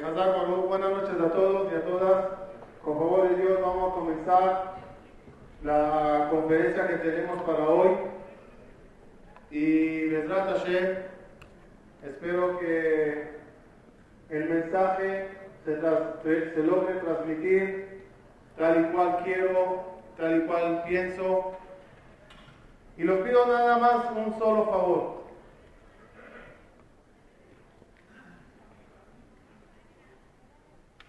[0.00, 2.26] buenas noches a todos y a todas.
[2.82, 4.74] Con favor de Dios vamos a comenzar
[5.62, 7.90] la conferencia que tenemos para hoy.
[9.50, 10.96] Y Besrat Hashem,
[12.04, 13.32] espero que
[14.30, 15.28] el mensaje
[15.64, 18.02] se, se logre transmitir
[18.56, 19.82] tal y cual quiero,
[20.16, 21.52] tal y cual pienso.
[22.96, 25.21] Y los pido nada más un solo favor.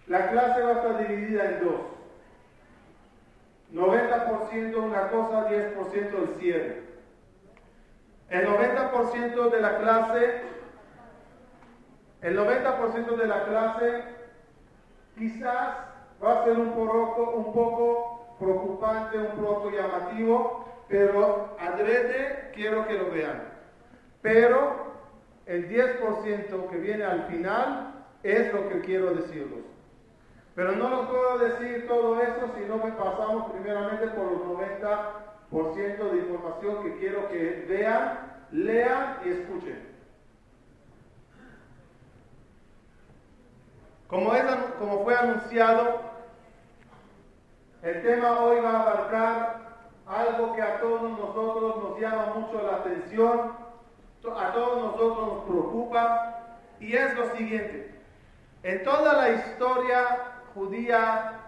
[0.06, 1.80] La clase va a estar dividida en dos.
[3.72, 6.82] 90% una cosa, 10% el cierre.
[8.30, 10.42] El 90% de la clase,
[12.22, 14.04] el 90% de la clase
[15.16, 15.76] quizás
[16.22, 22.94] va a ser un poco, un poco preocupante, un poco llamativo, pero adrede quiero que
[22.94, 23.42] lo vean.
[24.22, 24.92] Pero
[25.46, 29.73] el 10% que viene al final es lo que quiero decirles.
[30.54, 34.40] Pero no lo puedo decir todo eso si no me pasamos primeramente por los
[35.50, 39.94] 90% de información que quiero que vean, lean y escuchen.
[44.06, 44.30] Como,
[44.78, 46.00] como fue anunciado,
[47.82, 49.60] el tema hoy va a abarcar
[50.06, 53.52] algo que a todos nosotros nos llama mucho la atención,
[54.36, 57.92] a todos nosotros nos preocupa, y es lo siguiente.
[58.62, 61.40] En toda la historia judía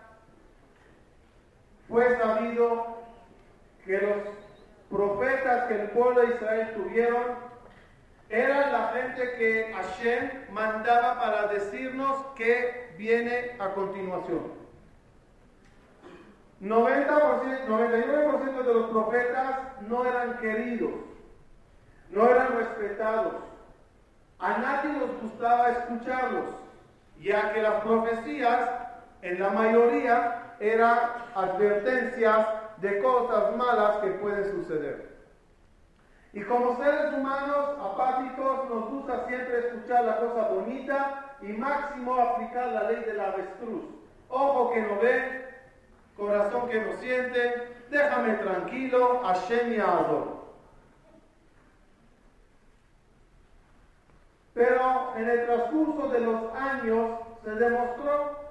[1.89, 2.99] fue sabido
[3.85, 4.17] que los
[4.91, 7.47] profetas que el pueblo de Israel tuvieron
[8.29, 14.67] eran la gente que Hashem mandaba para decirnos que viene a continuación.
[16.61, 20.93] 90%, 99% de los profetas no eran queridos,
[22.11, 23.35] no eran respetados.
[24.39, 26.47] A nadie nos gustaba escucharlos,
[27.21, 28.86] ya que las profecías
[29.27, 30.99] en la mayoría eran
[31.35, 32.47] advertencias
[32.79, 35.17] de cosas malas que pueden suceder.
[36.33, 42.69] Y como seres humanos apáticos nos gusta siempre escuchar la cosa bonita y máximo aplicar
[42.69, 43.85] la ley del avestruz.
[44.29, 45.49] Ojo que no ve,
[46.17, 49.83] corazón que no siente, déjame tranquilo, Hashem.
[54.55, 57.11] Pero en el transcurso de los años
[57.45, 58.46] se demostró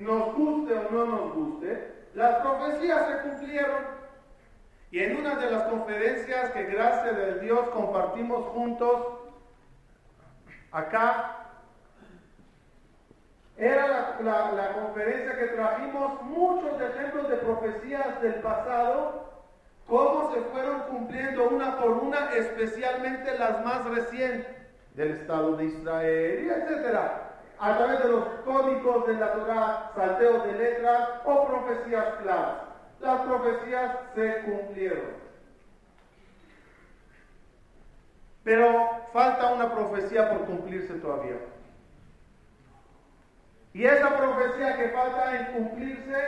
[0.00, 4.00] nos guste o no nos guste, las profecías se cumplieron.
[4.90, 9.06] Y en una de las conferencias que gracias a Dios compartimos juntos,
[10.72, 11.36] acá,
[13.56, 19.30] era la, conferencia que trajimos muchos ejemplos de profecías del pasado,
[19.86, 24.46] cómo se fueron cumpliendo una por una, especialmente las más recientes
[24.94, 27.29] del Estado de Israel, etcétera
[27.60, 32.56] a través de los códigos de la Torah, salteos de letras o profecías claras.
[33.00, 35.20] Las profecías se cumplieron.
[38.44, 41.36] Pero falta una profecía por cumplirse todavía.
[43.74, 46.18] Y esa profecía que falta en cumplirse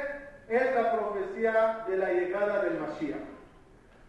[0.48, 3.16] es la profecía de la llegada del Mashiach.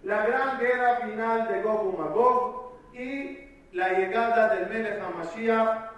[0.03, 5.92] La gran guerra final de Gog y Magog y la llegada del Melech HaMashiach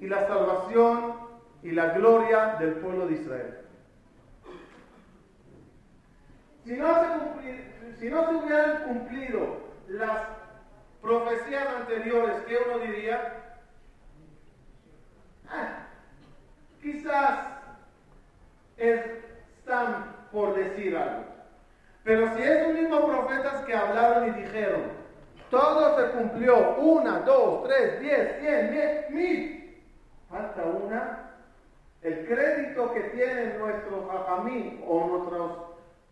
[0.00, 1.14] y la salvación
[1.62, 3.58] y la gloria del pueblo de Israel.
[6.64, 9.58] Si no se, si no se hubieran cumplido
[9.88, 10.22] las
[11.00, 13.32] profecías anteriores, ¿qué uno diría?
[15.48, 15.86] Ah,
[16.82, 17.38] quizás
[18.76, 21.24] están por decir algo.
[22.02, 24.82] Pero si es un mismo profetas que hablaron y dijeron,
[25.50, 29.65] todo se cumplió, una, dos, tres, diez, cien, diez, mil,
[30.30, 31.22] falta una.
[32.02, 35.52] El crédito que tienen nuestros hajamí o nuestros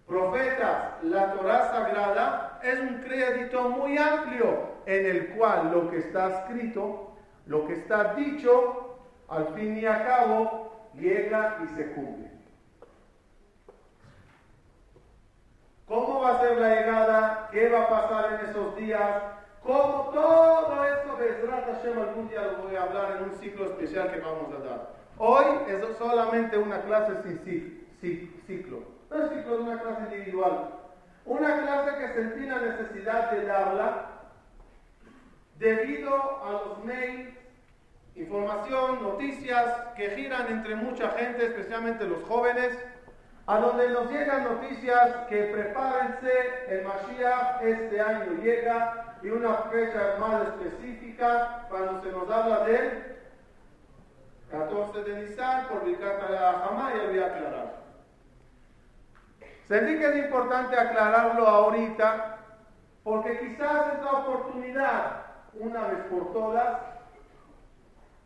[0.07, 6.41] profetas, la Torah Sagrada, es un crédito muy amplio en el cual lo que está
[6.41, 7.13] escrito,
[7.47, 8.99] lo que está dicho,
[9.29, 12.31] al fin y al cabo, llega y se cumple.
[15.87, 17.49] ¿Cómo va a ser la llegada?
[17.53, 19.34] ¿Qué va a pasar en esos días?
[19.65, 24.13] Como todo esto, Bezrat Hashem, algún día lo voy a hablar en un ciclo especial
[24.13, 24.91] que vamos a dar.
[25.17, 28.83] Hoy es solamente una clase sin ciclo.
[29.11, 30.71] No es ciclo, es una clase individual.
[31.25, 34.11] Una clase que sentí la necesidad de darla
[35.59, 36.15] debido
[36.45, 37.35] a los mails,
[38.17, 39.65] información, noticias
[39.97, 42.79] que giran entre mucha gente, especialmente los jóvenes,
[43.47, 46.33] a donde nos llegan noticias que prepárense,
[46.69, 53.15] el Mashiach este año llega, y una fecha más específica cuando se nos habla del
[54.51, 57.71] 14 14 de Nisan por Birkat Hamá y había aclarado.
[59.67, 62.39] Sentí que es importante aclararlo ahorita
[63.03, 65.23] porque quizás es la oportunidad,
[65.55, 66.81] una vez por todas,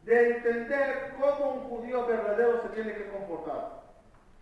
[0.05, 3.83] de entender cómo un judío verdadero se tiene que comportar.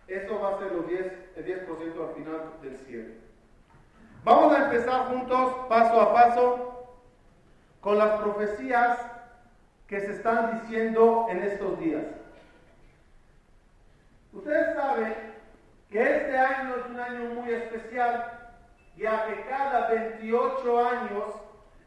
[0.07, 3.26] Eso va a ser los 10, el 10% al final del cielo.
[4.27, 6.97] Vamos a empezar juntos, paso a paso,
[7.79, 8.99] con las profecías
[9.87, 12.03] que se están diciendo en estos días.
[14.33, 15.15] Ustedes saben
[15.89, 18.51] que este año es un año muy especial,
[18.97, 21.23] ya que cada 28 años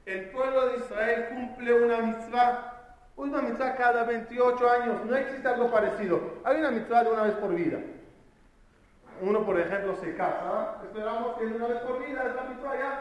[0.06, 2.72] el pueblo de Israel cumple una mitzvah.
[3.16, 6.40] Una mitzvah cada 28 años, no existe algo parecido.
[6.44, 7.80] Hay una mitzvah de una vez por vida.
[9.20, 13.00] Uno, por ejemplo, se casa, esperamos que una vez por vida es la mitzvah ya.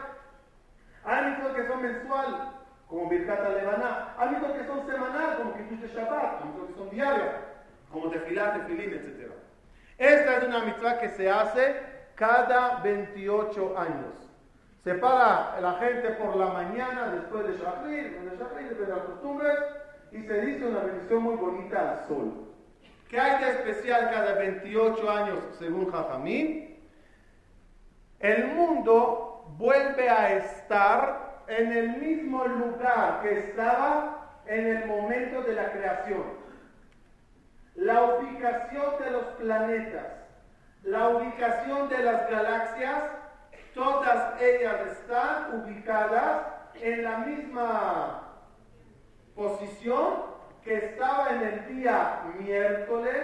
[1.04, 2.52] Hay mitzvahs que son mensual,
[2.88, 4.14] como Birkat Levaná.
[4.18, 6.42] Hay mitzvahs que son semanal, como Kiddush de Shabbat.
[6.42, 7.34] Hay mitzvahs que son diarias,
[7.90, 9.32] como Tefilat, Tefilín, etc.
[9.96, 11.82] Esta es una mitzvah que se hace
[12.16, 14.30] cada 28 años.
[14.84, 19.04] Se para la gente por la mañana después de Shachrit, de Shachrit, después de las
[19.04, 19.58] costumbres,
[20.12, 22.46] y se dice una bendición muy bonita al sol.
[23.10, 26.78] ¿Qué hay de especial cada 28 años según Jajamín?
[28.20, 35.54] El mundo vuelve a estar en el mismo lugar que estaba en el momento de
[35.54, 36.40] la creación
[37.80, 40.06] la ubicación de los planetas,
[40.82, 43.04] la ubicación de las galaxias,
[43.74, 46.42] todas ellas están ubicadas
[46.74, 48.22] en la misma
[49.34, 50.29] posición
[50.64, 53.16] que estaba en el día miércoles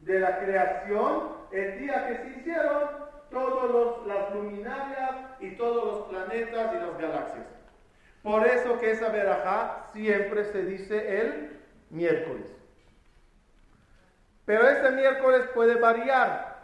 [0.00, 6.72] de la creación, el día que se hicieron todas las luminarias y todos los planetas
[6.72, 7.46] y las galaxias.
[8.22, 12.46] Por eso que esa verajá siempre se dice el miércoles.
[14.46, 16.54] Pero este miércoles puede variar.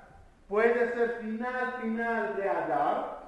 [0.48, 3.20] Puede ser final, final de Adar.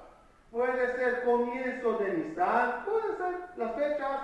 [0.51, 2.85] Puede ser comienzo de Nisan.
[2.85, 4.19] Puede ser las fechas.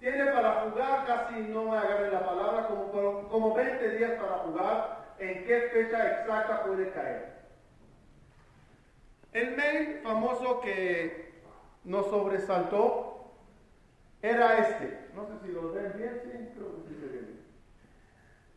[0.00, 5.14] Tiene para jugar, casi no me agarre la palabra, como, como 20 días para jugar
[5.18, 7.36] en qué fecha exacta puede caer.
[9.32, 11.34] El mail famoso que
[11.84, 13.32] nos sobresaltó
[14.22, 15.08] era este.
[15.14, 17.36] No sé si lo ven bien, sí, creo que sí se ve.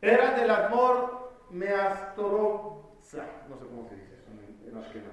[0.01, 5.11] Era del amor meastoroza, no sé cómo se dice eso en, Ashkenaz.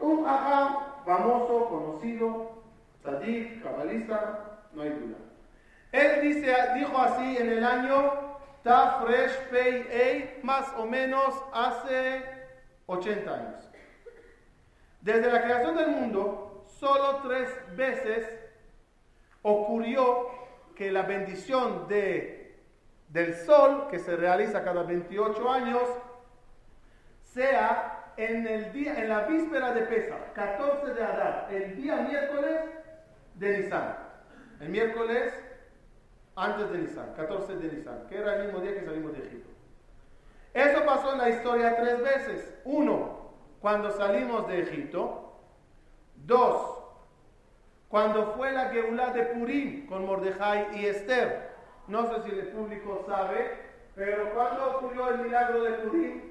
[0.00, 2.62] Un ajá famoso, conocido,
[3.02, 5.16] tzadik, cabalista, no hay duda.
[5.92, 12.24] Él dice, dijo así en el año Tafresh Pei Ei, más o menos hace
[12.86, 13.70] 80 años.
[15.00, 18.26] Desde la creación del mundo, solo tres veces
[19.42, 20.30] ocurrió
[20.74, 22.44] que la bendición de
[23.14, 25.82] del sol, que se realiza cada 28 años,
[27.22, 32.60] sea en, el día, en la víspera de Pesa, 14 de Adar, el día miércoles
[33.34, 34.03] de Nisan.
[34.60, 35.34] El miércoles
[36.36, 39.50] antes de Nisan, 14 de Nisan, que era el mismo día que salimos de Egipto.
[40.52, 42.54] Eso pasó en la historia tres veces.
[42.64, 43.30] Uno,
[43.60, 45.20] cuando salimos de Egipto.
[46.26, 46.78] Dos,
[47.88, 51.50] cuando fue la Geulah de Purim con Mordejai y Esther.
[51.86, 53.58] No sé si el público sabe,
[53.94, 56.22] pero ¿cuándo ocurrió el milagro de Purim?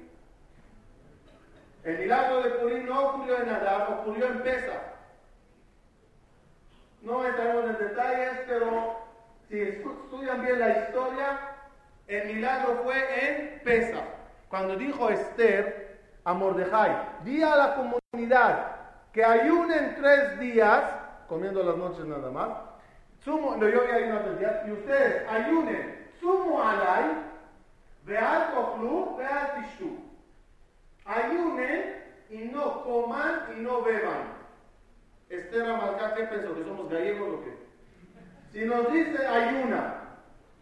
[1.84, 4.93] El milagro de Purim no ocurrió en Adán, ocurrió en Pesa.
[7.04, 8.96] No entraremos en detalles, pero
[9.48, 11.38] si estudian bien la historia,
[12.06, 12.96] el milagro fue
[13.28, 14.02] en Pesa.
[14.48, 18.76] Cuando dijo Esther a Mordejai, di a la comunidad
[19.12, 20.82] que ayunen tres días,
[21.28, 22.48] comiendo las noches nada más,
[23.26, 27.04] no, yo a ayunar y ustedes ayunen, sumo alay,
[28.04, 29.98] vean cochlu, vean tishtu.
[31.06, 34.33] Ayunen y no coman y no beban.
[35.28, 36.54] Esther Amalcá, ¿qué pensó?
[36.54, 37.56] ¿Que somos gallegos o qué?
[38.52, 39.94] Si nos dice ayuna,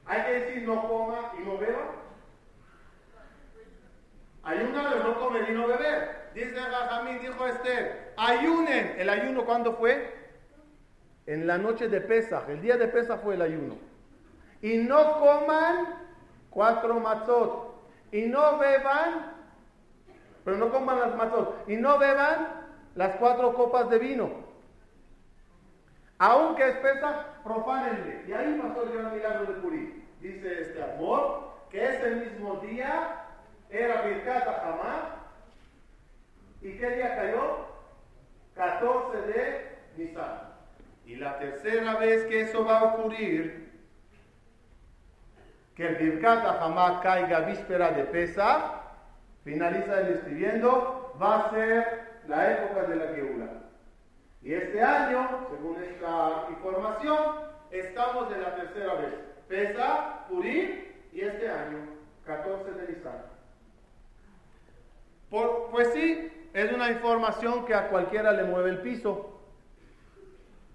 [0.07, 1.93] hay que decir no coma y no beba.
[4.45, 6.31] Ayuna pero no comer y no beber.
[6.35, 8.95] Dice Jajamín, dijo Esther, ayunen.
[8.99, 10.23] ¿El ayuno cuándo fue?
[11.27, 13.77] en la noche de Pesaj, el día de Pesaj fue el ayuno.
[14.61, 16.07] Y no coman
[16.51, 17.73] cuatro matzot.
[18.11, 19.33] Y no beban,
[20.45, 21.69] pero no coman las matzot.
[21.69, 24.52] Y no beban las cuatro copas de vino.
[26.25, 28.23] Aunque es Pesaj, profánenle.
[28.29, 30.05] Y ahí pasó el gran milagro de Purí.
[30.21, 33.25] Dice este amor, que ese mismo día
[33.69, 35.17] era Birkat Hamá.
[36.61, 37.67] ¿Y qué día cayó?
[38.55, 40.43] 14 de Nisan.
[41.07, 43.73] Y la tercera vez que eso va a ocurrir
[45.75, 48.81] que el Birkat Hamá caiga víspera de Pesa,
[49.43, 53.62] finaliza el escribiendo, va a ser la época de la Geula.
[54.43, 57.19] Y este año, según esta información,
[57.71, 59.15] estamos en la tercera vez.
[59.49, 61.79] Pesa, Purim y este año,
[62.25, 63.23] 14 de Nisan.
[65.31, 69.41] pues sí, es una información que a cualquiera le mueve el piso.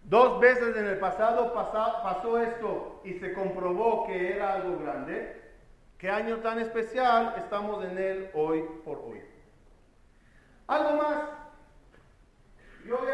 [0.04, 5.42] Dos veces en el pasado pasó esto y se comprobó que era algo grande.
[5.98, 9.22] ¿Qué año tan especial estamos en él hoy por hoy?
[10.68, 11.47] Algo más.
[12.88, 13.06] Yo,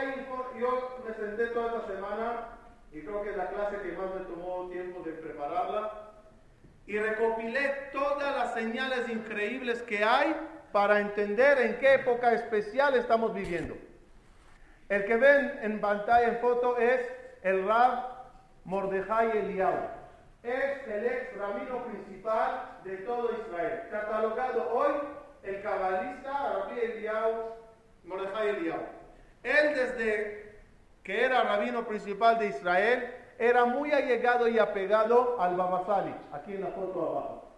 [0.59, 2.47] yo me senté toda esta semana
[2.91, 6.11] y creo que es la clase que más me tomó tiempo de prepararla
[6.85, 10.35] y recopilé todas las señales increíbles que hay
[10.71, 13.75] para entender en qué época especial estamos viviendo.
[14.89, 17.01] El que ven en pantalla en foto es
[17.41, 18.09] el Rab
[18.65, 19.87] Mordejai Eliyahu.
[20.43, 23.83] Es el ex rabino principal de todo Israel.
[23.89, 24.93] Catalogado hoy
[25.41, 27.55] el cabalista Rabbi Eliyahu,
[28.03, 29.02] Mordejai Eliyahu.
[29.43, 30.43] Él desde
[31.03, 36.61] que era rabino principal de Israel, era muy allegado y apegado al Babasali, aquí en
[36.61, 37.51] la foto abajo.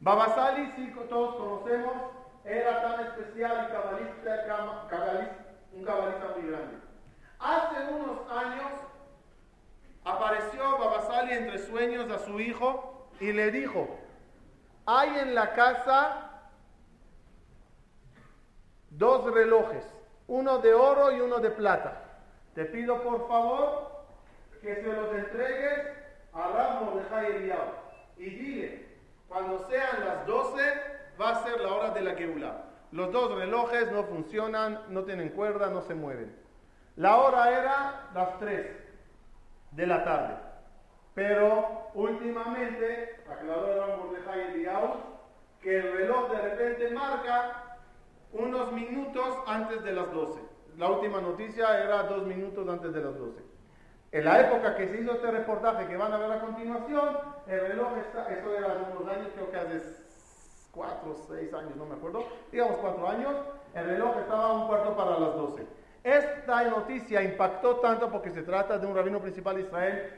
[0.00, 1.94] Babasali, sí, todos conocemos,
[2.44, 5.26] era tan especial y cabalista,
[5.72, 6.76] un cabalista muy grande.
[7.38, 8.72] Hace unos años
[10.04, 13.98] apareció Babasali entre sueños a su hijo y le dijo,
[14.84, 16.25] hay en la casa
[18.96, 19.84] dos relojes,
[20.26, 22.02] uno de oro y uno de plata.
[22.54, 24.04] Te pido por favor
[24.62, 25.80] que se los entregues
[26.32, 27.70] a Ramos de Eliyahu
[28.16, 28.86] y dile,
[29.28, 30.62] cuando sean las 12
[31.20, 32.64] va a ser la hora de la Geula.
[32.92, 36.34] Los dos relojes no funcionan, no tienen cuerda, no se mueven.
[36.96, 38.66] La hora era las 3
[39.72, 40.34] de la tarde.
[41.14, 44.94] Pero últimamente, aclaró el Ramos de Eliyahu,
[45.60, 47.65] que el reloj de repente marca
[48.32, 53.18] unos minutos antes de las 12 la última noticia era dos minutos antes de las
[53.18, 53.40] 12.
[54.12, 57.16] En la época que se hizo este reportaje que van a ver a continuación,
[57.46, 59.80] el reloj está, eso era hace unos años, creo que hace
[60.70, 63.34] cuatro, seis años, no me acuerdo, digamos cuatro años,
[63.74, 65.66] el reloj estaba un cuarto para las 12.
[66.04, 70.12] Esta noticia impactó tanto porque se trata de un rabino principal de Israel.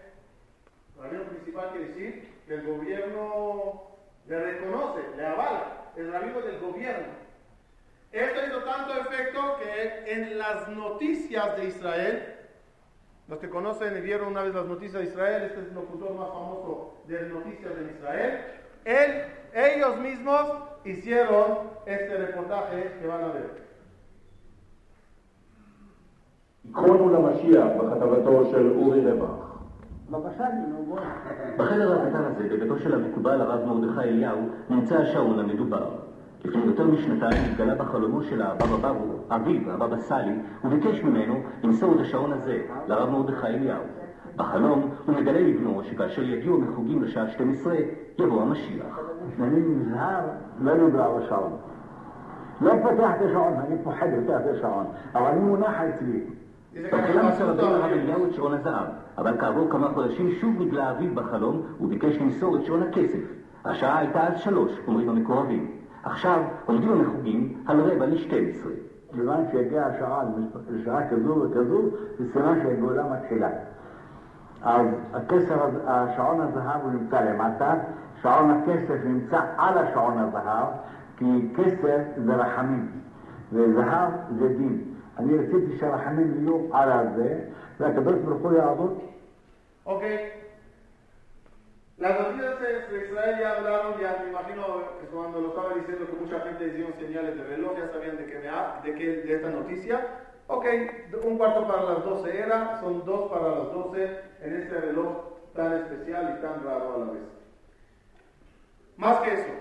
[1.00, 3.82] Rabino principal quiere decir que el gobierno
[4.26, 7.27] le reconoce, le avala, el rabino del gobierno.
[8.11, 12.23] Esto hizo tanto efecto que en las noticias de Israel,
[13.27, 16.13] los que conocen y vieron una vez las noticias de Israel, este es el locutor
[16.13, 18.39] más famoso de noticias de Israel,
[18.85, 19.23] él,
[19.53, 20.41] ellos mismos
[20.85, 23.63] hicieron este reportaje que van a ver.
[26.69, 29.53] עקרון למשיח בכתבתו של אורי רווח.
[31.57, 35.89] בחדר הקטן הזה, בביתו של המקובל הרב מרדכי אליהו, נמצא השעון המדובר.
[36.44, 42.00] לפני יותר משנתיים התגלה בחלומו של הבבא ברו, אביו, הבבא סאלי, וביקש ממנו למסור את
[42.00, 43.82] השעון הזה לרב מרדכי אליהו.
[44.36, 47.76] בחלום הוא מגלה לבנו שכאשר יגיעו המחוגים לשעה 12,
[48.18, 48.98] יבוא המשיח.
[49.40, 50.20] אני נזהר
[50.60, 51.52] לא לגרוע בשעון.
[52.60, 56.20] לא פותח את השעון, אני פוחד לפתח את השעון, אבל אני מונח אצלי.
[56.92, 58.86] בתחילה מסר רבי הרב אליהו את שעון הזהב,
[59.18, 63.18] אבל כעבור כמה חודשים שוב נגלה אביו בחלום וביקש למסור את שעון הכסף.
[63.64, 65.77] השעה הייתה אז שלוש, אומרים המקורבים.
[66.10, 68.68] עכשיו עומדים המחוגים על רבע ל-12.
[69.12, 70.22] בזמן שהגיעה השעה
[70.68, 71.82] לשעה כזו וכזו,
[72.18, 73.48] זה סימן שהגאולה מתחילה.
[74.62, 75.54] אז הכסף,
[75.86, 77.74] השעון הזהב הוא נמצא למטה,
[78.22, 80.66] שעון הכסף נמצא על השעון הזהב,
[81.16, 82.90] כי כסף זה רחמים,
[83.52, 84.84] וזהב זה דין.
[85.18, 87.38] אני רציתי שהרחמים יהיו על הזה,
[87.80, 88.98] והקדוש ברוך הוא יעבוד.
[89.86, 90.37] אוקיי.
[91.98, 96.12] Las noticias de Israel ya hablaron, ya me imagino que cuando lo estaba diciendo que
[96.12, 100.06] mucha gente dio señales de reloj, ya sabían de qué, de qué de esta noticia.
[100.46, 100.64] Ok,
[101.24, 105.08] un cuarto para las 12 era, son dos para las 12 en este reloj
[105.56, 107.22] tan especial y tan raro a la vez.
[108.96, 109.52] Más que eso,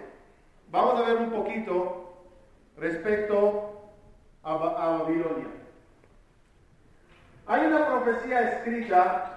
[0.69, 2.13] vamos a ver un poquito
[2.77, 3.91] respecto
[4.43, 5.47] a Babilonia.
[7.47, 9.36] Hay una profecía escrita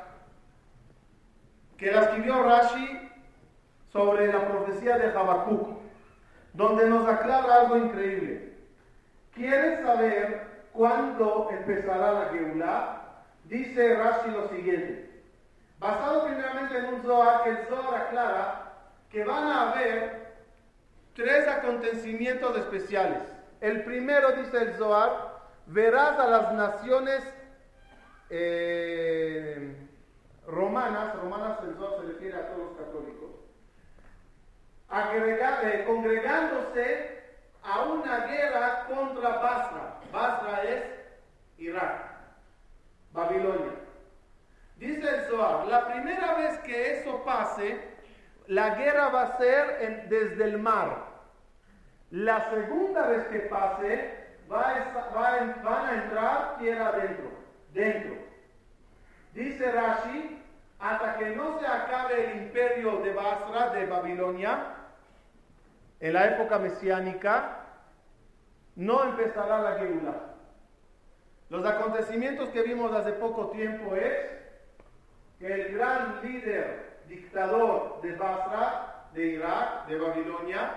[1.81, 3.11] que la escribió Rashi
[3.91, 5.79] sobre la profecía de Habacuc,
[6.53, 8.53] donde nos aclara algo increíble.
[9.35, 10.43] ¿Quieres saber
[10.75, 13.01] cuándo empezará la Geulah?
[13.45, 15.23] Dice Rashi lo siguiente.
[15.79, 18.73] Basado primeramente en un Zohar, que el Zohar aclara
[19.11, 20.35] que van a haber
[21.15, 23.23] tres acontecimientos especiales.
[23.63, 27.25] El primero, dice el Zohar, verás a las naciones
[28.29, 29.90] eh,
[30.51, 33.31] romanas, romanas el se refiere a todos los católicos,
[35.63, 37.21] eh, congregándose
[37.63, 40.01] a una guerra contra Basra.
[40.13, 40.83] Basra es
[41.59, 42.11] Irak,
[43.13, 43.75] Babilonia.
[44.77, 47.79] Dice el Zohar, la primera vez que eso pase,
[48.47, 51.11] la guerra va a ser desde el mar.
[52.11, 54.75] La segunda vez que pase, va
[55.63, 57.31] van a entrar tierra adentro,
[57.73, 58.17] dentro.
[59.33, 60.40] Dice Rashi,
[60.81, 64.75] hasta que no se acabe el imperio de Basra, de Babilonia,
[66.01, 67.59] en la época mesiánica,
[68.77, 70.15] no empezará la Geula.
[71.51, 74.15] Los acontecimientos que vimos hace poco tiempo es
[75.39, 80.73] que el gran líder, dictador de Basra, de Irak, de Babilonia,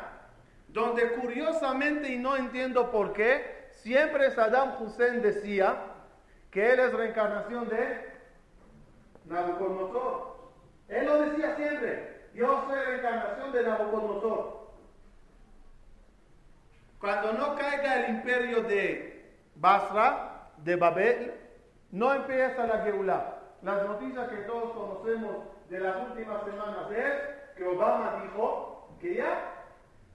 [0.67, 5.75] donde curiosamente, y no entiendo por qué, siempre Saddam Hussein decía
[6.51, 8.12] que él es reencarnación de
[9.25, 10.37] Nabucodonosor.
[10.87, 14.63] Él lo decía siempre, yo soy reencarnación de Nabucodonosor.
[16.99, 21.33] Cuando no caiga el imperio de Basra, de Babel,
[21.91, 23.39] no empieza la Geulah.
[23.61, 25.37] Las noticias que todos conocemos
[25.69, 27.13] de las últimas semanas es
[27.55, 29.53] que Obama dijo que ya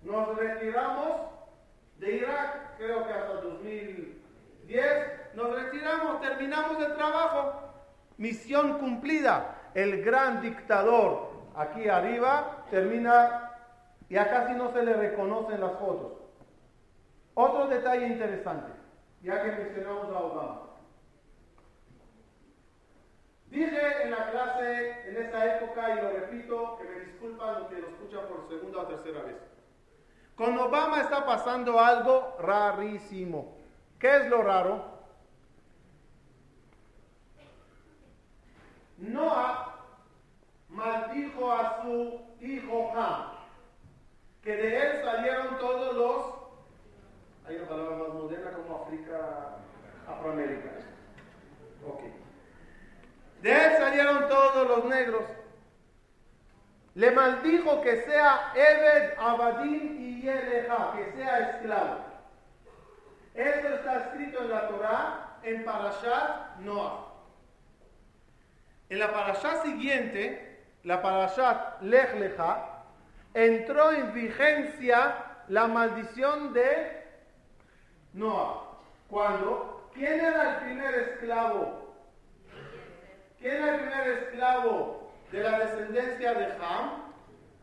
[0.02, 1.28] nos retiramos
[1.98, 7.67] de Irak, creo que hasta 2010, nos retiramos, terminamos el trabajo.
[8.18, 9.70] Misión cumplida.
[9.74, 13.52] El gran dictador aquí arriba termina,
[14.10, 16.12] ya casi no se le reconocen las fotos.
[17.34, 18.72] Otro detalle interesante,
[19.22, 20.60] ya que mencionamos a Obama.
[23.46, 27.78] Dije en la clase, en esa época, y lo repito, que me disculpan los que
[27.78, 29.36] lo escuchan por segunda o tercera vez.
[30.34, 33.56] Con Obama está pasando algo rarísimo.
[33.98, 34.97] ¿Qué es lo raro?
[38.98, 39.74] Noah
[40.68, 43.32] maldijo a su hijo Ham,
[44.42, 46.34] que de él salieron todos los,
[47.46, 49.56] hay una palabra más moderna como África,
[50.06, 50.68] Afroamérica.
[51.86, 52.00] Ok.
[53.42, 55.22] De él salieron todos los negros
[56.98, 61.98] le maldijo que sea Ebed, Abadim y Yeleja, que sea esclavo.
[63.36, 67.07] Esto está escrito en la Torah, en Parashat Noah.
[68.88, 72.64] En la Parashat siguiente, la Parashat Lech Lecha,
[73.34, 77.02] entró en vigencia la maldición de
[78.14, 78.64] Noah.
[79.08, 81.94] Cuando, ¿quién era el primer esclavo?
[83.38, 84.98] ¿Quién era el primer esclavo
[85.32, 87.08] de la descendencia de Ham,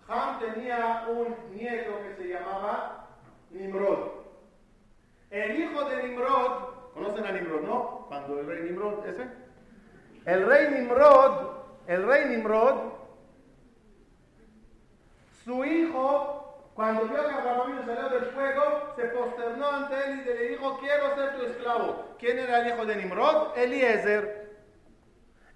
[0.07, 3.07] Ham tenía un nieto que se llamaba
[3.49, 4.11] Nimrod.
[5.31, 8.05] El hijo de Nimrod, ¿conocen a Nimrod, no?
[8.07, 9.27] Cuando el rey Nimrod, ese.
[10.25, 11.51] El rey Nimrod,
[11.87, 12.93] el rey Nimrod,
[15.43, 20.47] su hijo, cuando vio que Abraham salió del fuego, se posternó ante él y le
[20.49, 22.15] dijo, quiero ser tu esclavo.
[22.17, 23.55] ¿Quién era el hijo de Nimrod?
[23.55, 24.45] Eliezer.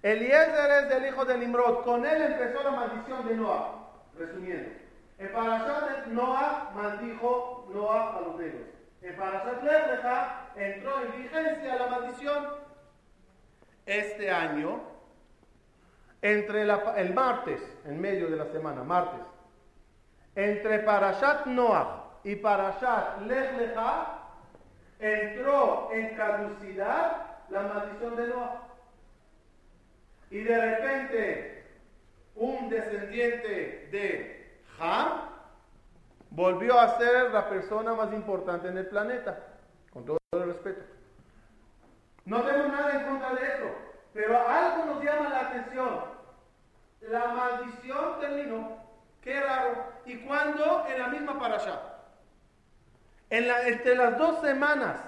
[0.02, 1.82] Eliezer es del hijo de Nimrod.
[1.84, 3.90] Con él empezó la maldición de Noah.
[4.16, 4.70] Resumiendo.
[5.18, 8.68] En Parashat Noah maldijo Noah a los negros.
[9.02, 12.69] En Parashat Lecha entró en vigencia la maldición
[13.90, 14.80] este año,
[16.22, 19.20] entre el martes, en medio de la semana, martes,
[20.36, 24.06] entre Parashat Noah y Parashat Lech Lecha,
[25.00, 28.62] entró en caducidad la maldición de Noah.
[30.30, 31.64] Y de repente
[32.36, 35.22] un descendiente de Ham
[36.30, 39.38] volvió a ser la persona más importante en el planeta,
[39.92, 40.82] con todo el respeto.
[42.24, 43.74] No tengo nada en contra de eso,
[44.12, 46.00] pero algo nos llama la atención.
[47.02, 48.78] La maldición terminó.
[49.22, 49.84] Qué raro.
[50.04, 50.86] ¿Y cuándo?
[50.86, 51.80] En la misma parasha.
[53.30, 55.00] En entre las dos semanas,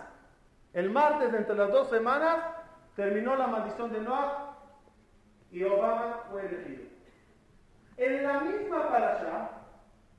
[0.75, 2.39] el martes entre las dos semanas,
[2.95, 4.57] terminó la maldición de Noah
[5.51, 6.85] y Obama fue elegido.
[7.97, 9.51] En la misma parasha,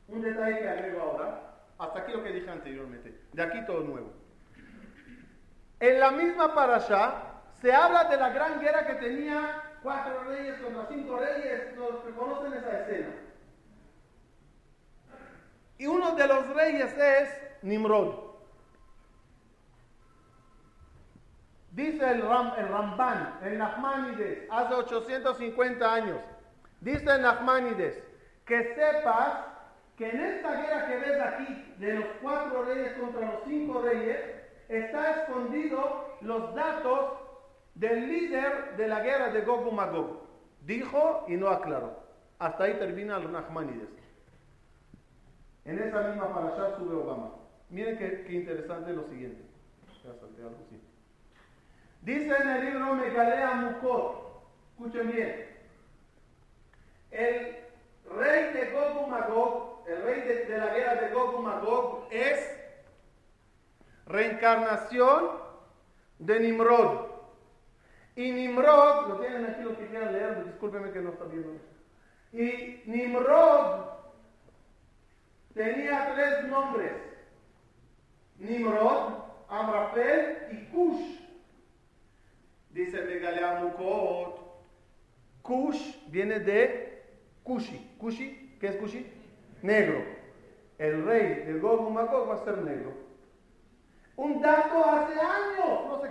[0.09, 4.11] un detalle que agrego ahora, hasta aquí lo que dije anteriormente, de aquí todo nuevo.
[5.79, 7.32] En la misma parasha
[7.63, 12.11] se habla de la gran guerra que tenía cuatro reyes contra cinco reyes, los que
[12.11, 13.07] conocen esa escena.
[15.77, 17.29] Y uno de los reyes es
[17.61, 18.15] Nimrod.
[21.71, 26.19] Dice el, Ram, el Ramban, el Nachmanides, hace 850 años,
[26.81, 28.03] dice el Nachmanides,
[28.45, 29.37] que sepas
[29.97, 34.19] que en esta guerra que ves aquí, de los cuatro reyes contra los cinco reyes,
[34.67, 37.22] está escondido los datos
[37.75, 40.21] del líder de la guerra de Gog Magog.
[40.61, 42.03] Dijo y no aclaró.
[42.39, 43.89] Hasta ahí termina el Nachmanides.
[45.65, 47.31] En esa misma parasha sube Obama.
[47.69, 49.53] Miren qué, qué interesante lo siguiente.
[52.01, 55.45] Dice en el libro Megalea Mukot, escuchen bien,
[57.11, 57.55] el
[58.13, 62.59] rey de Gog Magog, el rey de, la guerra de Gog Magog es
[64.05, 65.29] reencarnación
[66.19, 67.12] de Nimrod.
[68.15, 71.59] Y Nimrod, lo tienen aquí los que quieran leer, discúlpenme que no está viendo.
[72.31, 73.85] Y Nimrod
[75.53, 76.93] tenía tres nombres.
[78.37, 79.13] Nimrod,
[79.49, 81.19] Amrafel y Kush.
[82.69, 83.73] Dice Megalea
[85.43, 87.03] Kush viene de
[87.43, 87.95] Kushi.
[87.99, 89.05] Kushi, ¿qué es Kushi?
[89.61, 90.03] Negro.
[90.77, 92.93] El rey de Gog Magog va a ser negro.
[94.15, 95.19] Un dato hace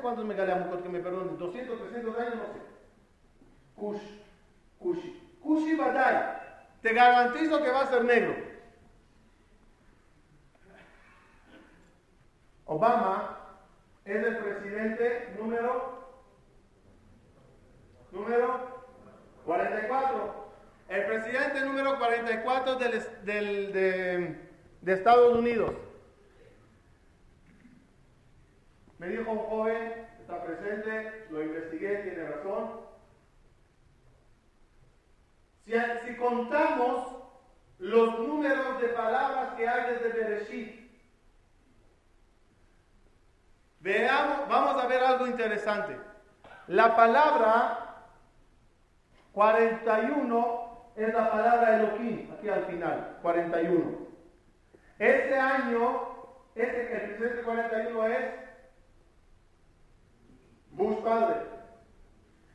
[0.03, 2.61] cuántos Megalea que me perdonen, 200, 300 años, no sé.
[3.77, 4.03] Kush,
[4.79, 5.39] Kushi.
[5.41, 6.41] Kushi Badai.
[6.83, 8.35] Te garantizo que va a ser negro.
[12.67, 13.39] Obama
[14.05, 16.03] es el presidente número
[18.11, 18.83] número
[19.47, 20.43] 44.
[20.89, 24.39] El presidente número 44 del, del, de,
[24.83, 25.73] de Estados Unidos.
[29.03, 32.83] Me dijo un joven, está presente, lo investigué, tiene razón.
[35.65, 35.73] Si,
[36.07, 37.17] si contamos
[37.81, 40.83] los números de palabras que hay desde Bereshit,
[43.81, 45.99] Veamos, vamos a ver algo interesante.
[46.69, 48.05] La palabra
[49.33, 53.99] 41 es la palabra Elohim, aquí al final, 41.
[55.01, 56.09] Este año,
[56.55, 58.42] este, el presidente 41 es
[60.73, 60.99] Bush.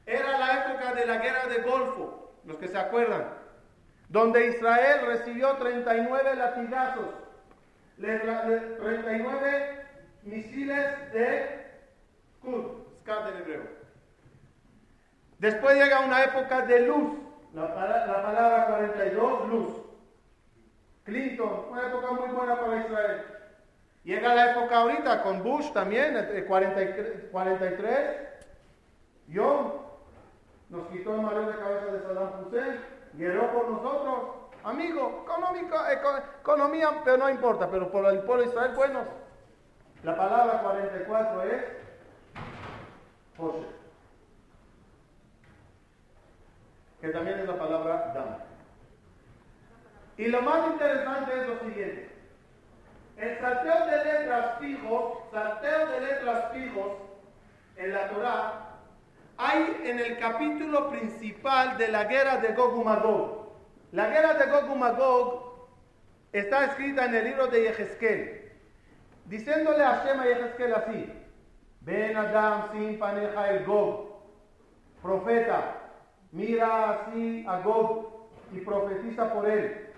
[0.06, 3.28] Era la época de la guerra de Golfo, los que se acuerdan,
[4.10, 7.08] donde Israel recibió 39 latigazos,
[7.98, 9.86] 39
[10.24, 11.68] misiles de
[13.02, 13.64] Scad en hebreo.
[15.40, 17.20] Después llega una época de luz,
[17.54, 19.74] la, palabra 42, luz.
[21.04, 23.37] Clinton, una época muy buena para Israel.
[24.08, 26.14] Llega la época ahorita con Bush también,
[26.48, 27.92] 43, 43.
[29.28, 30.00] Yo
[30.70, 32.80] nos quitó el mareo de cabeza de Saddam Hussein,
[33.16, 34.20] guerró por nosotros.
[34.64, 35.76] Amigo, económico,
[36.40, 39.08] economía, pero no importa, pero por el pueblo de Israel, buenos.
[40.04, 41.64] La palabra 44 es
[43.36, 43.68] José,
[47.02, 48.38] que también es la palabra Dam.
[50.16, 52.17] Y lo más interesante es lo siguiente.
[53.18, 56.92] El salteo de letras fijos, salteo de letras fijos
[57.78, 58.68] en la Torah,
[59.38, 63.54] hay en el capítulo principal de la guerra de Gog y Magog.
[63.92, 65.68] La guerra de Gog y Magog
[66.32, 68.52] está escrita en el libro de Yehezkel
[69.26, 71.14] diciéndole a Shema y Ezequiel así,
[71.82, 74.22] ven Adam sin paneja el Gog,
[75.02, 75.76] profeta,
[76.32, 79.90] mira así a Gog y profetiza por él,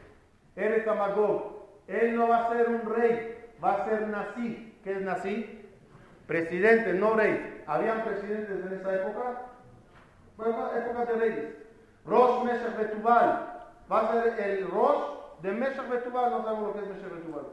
[0.56, 1.59] eres Amagog,
[1.90, 5.66] él no va a ser un rey, va a ser nací, ¿qué es nací?
[6.28, 7.64] Presidente, no rey.
[7.66, 9.42] ¿Habían presidentes en esa época?
[10.38, 11.56] Bueno, época de reyes.
[12.06, 16.80] Rosh Meshach Betubal, va a ser el Rosh de Meshach Betubal, no sabemos lo que
[16.80, 17.46] es Meshach Betubal.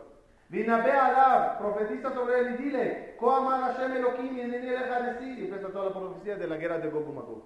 [0.49, 5.93] Vinabe Alab, profetiza sobre él y dile, Koaman Hashem Elohim y y empieza toda la
[5.93, 7.43] profecía de la guerra de Gog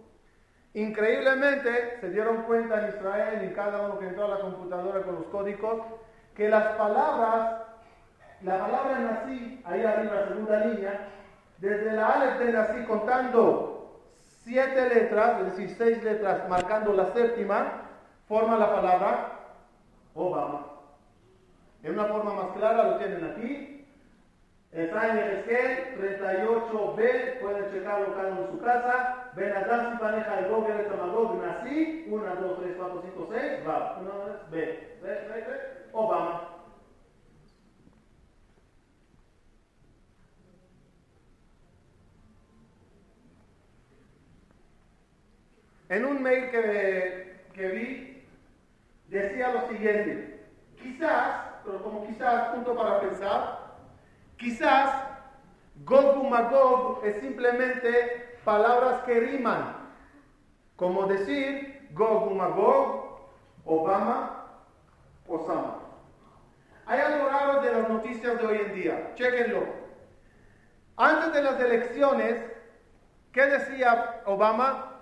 [0.74, 5.14] Increíblemente se dieron cuenta en Israel y cada uno que entró a la computadora con
[5.14, 5.80] los códigos
[6.34, 7.62] que las palabras,
[8.42, 11.08] la palabra nací, ahí arriba, segunda línea,
[11.58, 14.00] desde la Aleph de nací contando
[14.42, 17.82] siete letras, es decir, seis letras marcando la séptima,
[18.26, 19.32] forma la palabra
[20.14, 20.66] Obama.
[21.82, 23.86] En una forma más clara lo tienen aquí.
[24.72, 29.30] Está en Ezequiel 38b, pueden checarlo cada uno en su casa.
[29.34, 32.06] Ven a y paneja el Gog, el Tamagog, nací.
[32.08, 33.98] 1, 2, 3, 4, 5, 6, va.
[34.00, 34.58] 1, 2, B.
[35.02, 35.79] B, B, B.
[35.92, 36.48] Obama.
[45.88, 48.24] En un mail que, que vi,
[49.08, 50.46] decía lo siguiente.
[50.80, 53.74] Quizás pero como quizás, punto para pensar,
[54.36, 54.92] quizás
[55.84, 59.76] Gog Magog es simplemente palabras que riman,
[60.76, 63.20] como decir Gog Magog,
[63.64, 64.46] Obama,
[65.28, 65.79] Osama.
[66.90, 69.62] Hay algo raro de las noticias de hoy en día, chequenlo.
[70.96, 72.44] Antes de las elecciones,
[73.30, 74.96] ¿qué decía Obama?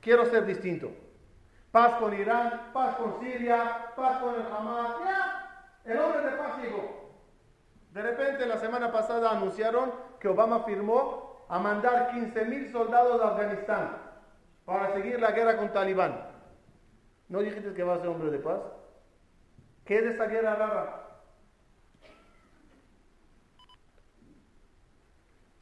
[0.00, 0.92] Quiero ser distinto.
[1.72, 4.92] Paz con Irán, paz con Siria, paz con el Hamas.
[5.04, 7.18] Ya, el hombre de paz llegó.
[7.90, 13.96] De repente la semana pasada anunciaron que Obama firmó a mandar 15.000 soldados a Afganistán
[14.64, 16.28] para seguir la guerra con Talibán.
[17.28, 18.60] ¿No dijiste que va a ser hombre de paz?
[19.84, 21.03] ¿Qué es esa guerra rara?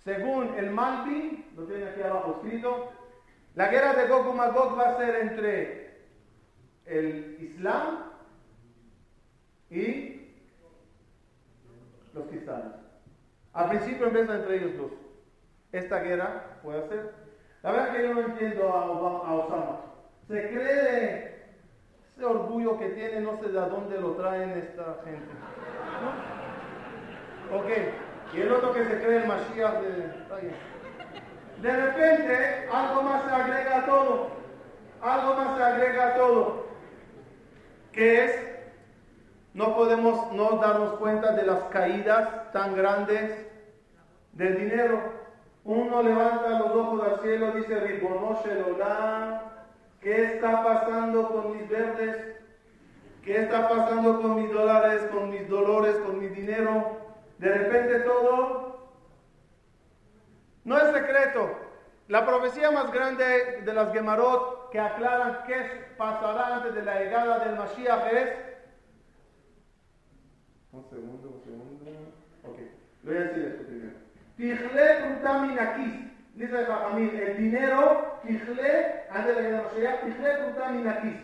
[0.05, 2.91] Según el Malvin, lo tienen aquí abajo escrito,
[3.55, 6.01] la guerra de Gog y va a ser entre
[6.87, 8.11] el Islam
[9.71, 10.33] y
[12.15, 12.75] los cristianos.
[13.53, 14.93] Al principio empieza entre ellos dos.
[15.71, 17.15] Esta guerra puede ser.
[17.63, 19.81] La verdad que yo no entiendo a, Osama.
[20.27, 21.47] Se cree
[22.17, 25.33] ese orgullo que tiene, no sé de dónde lo traen esta gente.
[27.53, 28.12] Ok.
[28.33, 30.73] Y el otro que se cree el Mashiach de...
[31.63, 34.31] De repente, algo más se agrega a todo.
[35.01, 36.67] Algo más se agrega a todo.
[37.93, 38.49] Que es,
[39.55, 43.47] no podemos no darnos cuenta de las caídas tan grandes
[44.33, 45.01] del dinero.
[45.65, 48.51] Uno levanta los ojos al cielo, dice, Ribonoshe
[50.01, 52.17] ¿qué está pasando con mis verdes?
[53.23, 57.02] ¿Qué está pasando con mis dólares, con mis dolores, con mi dinero?
[57.43, 58.89] De repente todo
[60.63, 61.59] no es secreto.
[62.07, 67.41] La profecía más grande de las Gemarot que aclaran qué pasará antes de la llegada
[67.41, 68.29] del Mashiach es.
[70.71, 71.91] Un segundo, un segundo.
[72.45, 72.59] Ok,
[73.03, 73.97] voy a decir esto primero.
[74.37, 75.95] Tijle Prutaminakis.
[76.35, 81.17] Dice el el dinero, Tijle, antes de la llegada del Mashiach, Tijle Prutaminakis.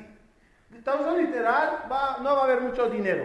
[0.74, 3.24] Estamos literal, va, no va a haber mucho dinero.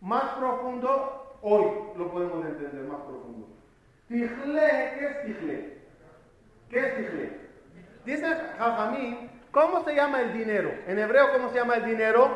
[0.00, 1.64] Más profundo, Hoy
[1.96, 3.48] lo podemos entender más profundo.
[4.08, 5.78] Tijle, ¿qué es tijle?
[6.68, 7.40] ¿Qué es tijle?
[8.04, 8.26] Dice
[8.58, 10.70] Jajamín, ¿cómo se llama el dinero?
[10.86, 12.30] En hebreo, ¿cómo se llama el dinero?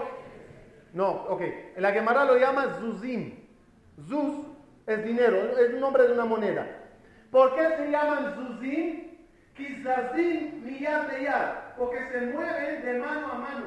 [0.94, 1.42] No, ok.
[1.76, 3.34] En la Gemara lo llama zuzim.
[4.08, 4.46] Zuz
[4.86, 6.66] es dinero, es un nombre de una moneda.
[7.30, 9.04] ¿Por qué se llaman zuzim?
[9.54, 11.74] Kizazim miyad de yad.
[11.76, 13.66] Porque se mueven de mano a mano.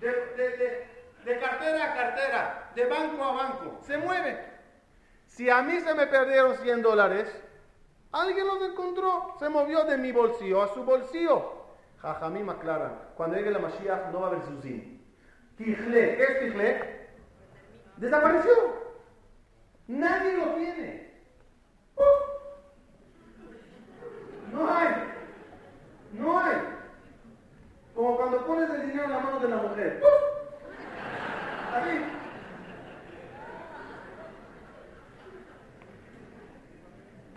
[0.00, 3.78] De cartera a cartera, de banco a banco.
[3.80, 4.38] Se mueve.
[5.24, 7.42] Si a mí se me perdieron 100 dólares,
[8.12, 11.52] alguien los encontró, se movió de mi bolsillo a su bolsillo.
[12.00, 15.00] Jajamim aclara, cuando llegue la Mashiach no va a haber zuzim.
[15.56, 17.08] Tijle, ¿qué es Tijle?
[17.96, 18.52] Desapareció.
[19.88, 21.10] Nadie lo tiene.
[24.52, 24.88] No hay.
[26.12, 26.56] No hay.
[27.94, 30.02] Como cuando pones el dinero en la mano de la mujer.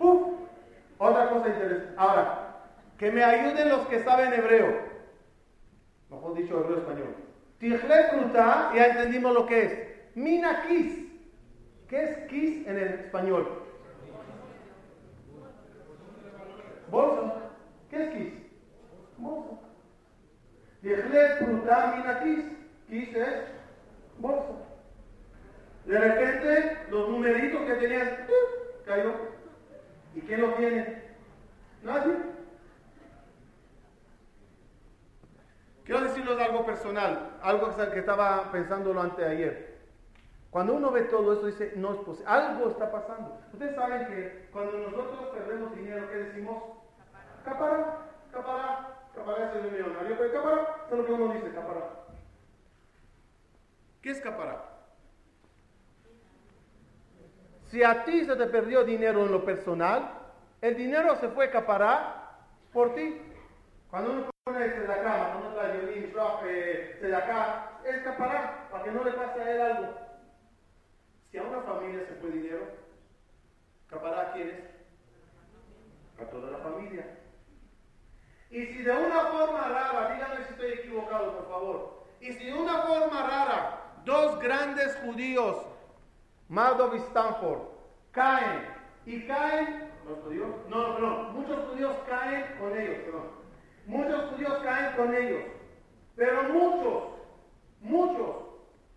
[0.00, 0.28] ¡Puf!
[0.96, 1.94] Otra cosa interesante.
[1.98, 2.56] Ahora,
[2.98, 4.80] que me ayuden los que saben hebreo.
[6.08, 7.14] Mejor dicho, hebreo español.
[7.58, 10.16] Tijle fruta, ya entendimos lo que es.
[10.16, 11.06] Mina kis.
[11.88, 13.46] ¿Qué es kis en el español?
[16.90, 17.34] Bolsa.
[17.90, 18.32] ¿Qué es kis?
[19.18, 19.56] Bolsa.
[20.80, 22.44] Tijle fruta, mina kis.
[22.88, 23.34] Kis es
[24.18, 24.54] bolsa.
[25.84, 28.84] De repente, los numeritos que tenían, ¡uh!
[28.86, 29.29] cayó.
[30.14, 31.02] ¿Y quién lo tiene?
[31.82, 32.16] Nadie.
[35.84, 39.80] Quiero decirles algo personal, algo que estaba pensándolo anteayer.
[40.50, 43.40] Cuando uno ve todo eso, dice, no es posible, algo está pasando.
[43.52, 46.62] Ustedes saben que cuando nosotros perdemos dinero, ¿qué decimos?
[47.44, 47.98] Capará,
[48.32, 51.90] capará, capará es millonario, pero capará, es lo que uno dice, capará.
[54.02, 54.79] ¿Qué es capará?
[57.70, 60.10] Si a ti se te perdió dinero en lo personal,
[60.60, 62.32] el dinero se fue capará
[62.72, 63.22] por ti.
[63.90, 66.12] Cuando uno pone de la cama, cuando uno trae violín,
[66.46, 69.94] eh, de acá, es capará, para que no le pase a él algo.
[71.30, 72.66] Si a una familia se fue dinero,
[73.88, 76.20] capará a quién es?
[76.20, 77.06] A toda la familia.
[78.50, 82.06] Y si de una forma rara, díganme si estoy equivocado, por favor.
[82.20, 85.56] Y si de una forma rara dos grandes judíos,
[86.50, 87.60] Mardov y Stanford,
[88.10, 88.66] caen.
[89.06, 90.48] Y caen, ¿los judíos?
[90.68, 93.28] No, no, muchos judíos caen con ellos, perdón.
[93.86, 95.44] Muchos judíos caen con ellos.
[96.16, 97.02] Pero muchos,
[97.80, 98.36] muchos,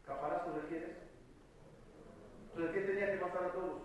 [0.05, 0.89] ¿caparás sobre quiénes?
[2.55, 3.83] ¿Sobre qué tenía que pasar a todos?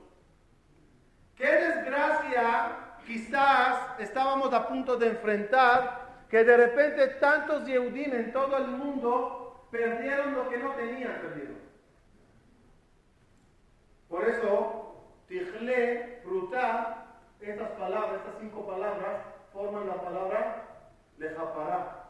[1.37, 2.71] Qué desgracia
[3.07, 9.69] quizás estábamos a punto de enfrentar que de repente tantos Yehudim en todo el mundo
[9.71, 11.58] perdieron lo que no tenían perdido.
[14.09, 14.95] Por eso,
[15.29, 17.07] tijle, fruta,
[17.41, 20.65] estas palabras, estas cinco palabras, forman la palabra
[21.19, 22.05] lejapará.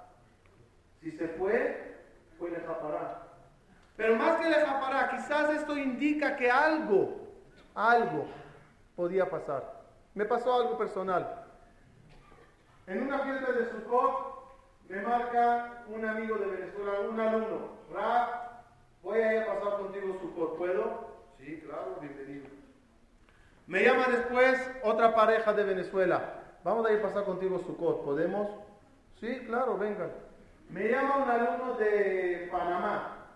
[1.01, 1.97] Si se fue,
[2.39, 3.23] fue lejapará.
[3.97, 7.17] Pero más que lejapará, quizás esto indica que algo,
[7.75, 8.27] algo
[8.95, 9.83] podía pasar.
[10.15, 11.45] Me pasó algo personal.
[12.87, 14.39] En una fiesta de Sukkot
[14.89, 18.63] me marca un amigo de Venezuela, un alumno, Ra,
[19.03, 21.08] voy a pasar contigo Sukkot, ¿puedo?
[21.49, 22.45] Sí, claro, bienvenido.
[23.67, 28.51] Me llama después otra pareja de Venezuela, vamos a ir a pasar contigo Sukkot, ¿podemos?
[29.19, 30.11] Sí, claro, vengan.
[30.69, 33.29] Me llama un alumno de Panamá.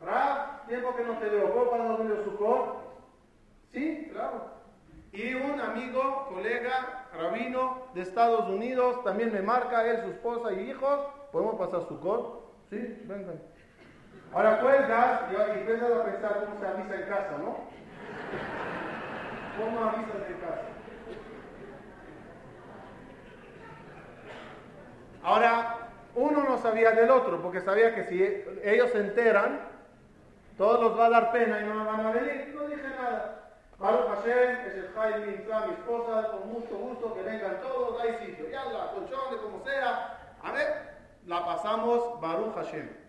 [0.00, 2.78] Ra, tiempo que no te veo, ¿puedo pasar contigo Sukkot?
[3.72, 4.50] Sí, claro.
[5.10, 10.70] Y un amigo, colega, rabino de Estados Unidos, también me marca, él, su esposa y
[10.70, 11.00] hijos,
[11.32, 12.44] ¿podemos pasar su cor?
[12.70, 12.76] Sí,
[13.08, 13.40] vengan.
[14.34, 17.56] Ahora cuelgas y empiezas a pensar cómo se avisa en casa, ¿no?
[19.56, 20.62] ¿Cómo avisas en casa?
[25.22, 25.76] Ahora,
[26.16, 28.22] uno no sabía del otro, porque sabía que si
[28.64, 29.60] ellos se enteran,
[30.58, 32.52] todos los va a dar pena y no van a venir.
[32.56, 33.52] No dije nada.
[33.78, 38.48] Baruch Hashem, es el Jaime, mi esposa, con mucho gusto que vengan todos, hay sitio,
[38.50, 40.18] ya la colchones, como sea.
[40.42, 40.94] A ver,
[41.26, 43.03] la pasamos Baruch Hashem.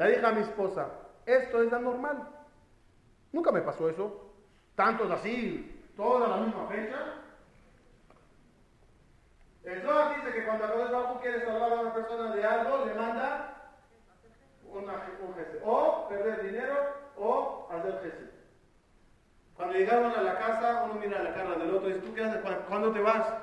[0.00, 0.88] Le dije a mi esposa,
[1.26, 2.26] esto es la normal.
[3.32, 4.32] Nunca me pasó eso.
[4.74, 6.96] Tantos así, todos a la misma fecha.
[9.62, 12.94] El Zohar dice que cuando Akadosh Baruch quiere salvar a una persona de algo, le
[12.94, 13.74] manda
[14.72, 15.60] una, un jefe.
[15.66, 16.76] O perder dinero
[17.18, 18.30] o hacer jefe.
[19.54, 22.24] Cuando llegaron a la casa, uno mira la cara del otro y dice, ¿tú qué
[22.24, 22.40] haces?
[22.66, 23.34] ¿Cuándo te vas?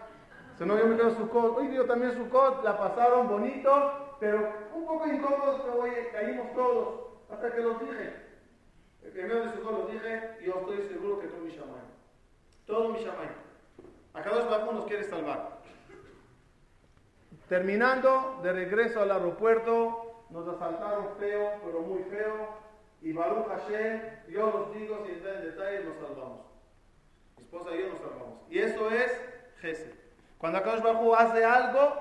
[0.57, 1.55] Se no, yo me su cot.
[1.55, 6.53] Hoy yo también su cot, la pasaron bonito, pero un poco incómodos, pero oye, caímos
[6.53, 7.07] todos.
[7.29, 8.13] Hasta que los dije.
[9.03, 11.81] El primero de su cot los dije, y yo estoy seguro que todo mi shamay.
[12.65, 13.29] Todo mi shamay.
[14.13, 15.57] Acá dos bajos nos quiere salvar.
[17.47, 22.67] Terminando, de regreso al aeropuerto, nos asaltaron feo, pero muy feo
[23.01, 26.41] y Baruch Hashem, yo los digo, si está en detalle, nos salvamos.
[27.37, 28.39] Mi esposa y yo nos salvamos.
[28.49, 29.21] Y eso es
[29.61, 29.93] Gesed.
[30.37, 31.93] Cuando Akadosh Baruch hace algo,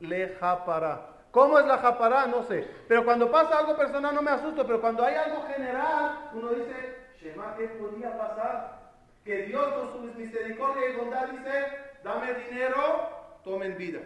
[0.00, 1.13] le japará.
[1.34, 2.28] ¿Cómo es la japará?
[2.28, 2.64] No sé.
[2.86, 4.64] Pero cuando pasa algo personal no me asusto.
[4.64, 8.92] Pero cuando hay algo general, uno dice, Shema, ¿qué podía pasar?
[9.24, 11.66] Que Dios con su misericordia y bondad dice,
[12.04, 13.98] dame dinero, tomen vida.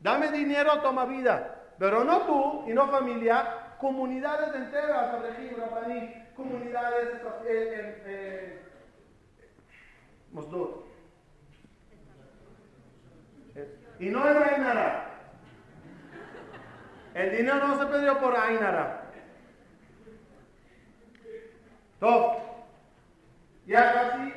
[0.00, 1.64] Dame dinero, toma vida.
[1.78, 7.08] Pero no tú y no familia, comunidades enteras, Rabaní, comunidades
[7.46, 8.62] eh, eh,
[10.32, 10.84] Mosdot.
[13.98, 15.07] Y no era Ainara.
[17.14, 19.02] El dinero no se pidió por Ainara.
[22.00, 22.38] Top.
[23.66, 24.32] Ya casi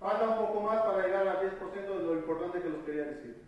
[0.00, 3.42] falta un poco más para llegar al 10% de lo importante que los quería decir.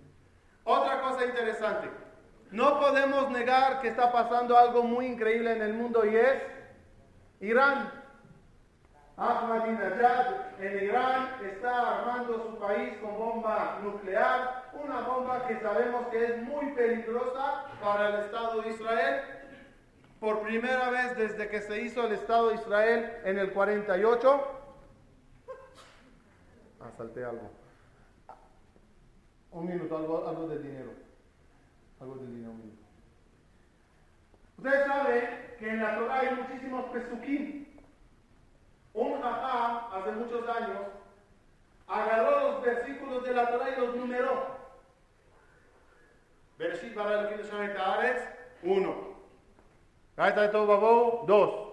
[0.64, 1.88] Otra cosa interesante.
[2.50, 6.42] No podemos negar que está pasando algo muy increíble en el mundo y es
[7.40, 8.01] Irán.
[9.22, 16.24] Ahmadinejad en Irán está armando su país con bomba nuclear, una bomba que sabemos que
[16.24, 19.22] es muy peligrosa para el Estado de Israel.
[20.18, 24.46] Por primera vez desde que se hizo el Estado de Israel en el 48.
[26.80, 27.50] Ah, algo.
[29.52, 31.02] Un minuto, algo, algo de dinero
[32.02, 32.20] algo
[34.58, 35.24] Ustedes saben
[35.58, 37.71] que en la Torah hay muchísimos pesukim.
[38.94, 40.80] Un jajá, hace muchos años,
[41.86, 44.46] agarró los versículos de la Torah y los numeró.
[46.58, 47.30] Bereshit para
[48.62, 48.94] uno.
[50.16, 51.72] de todo Babó, dos.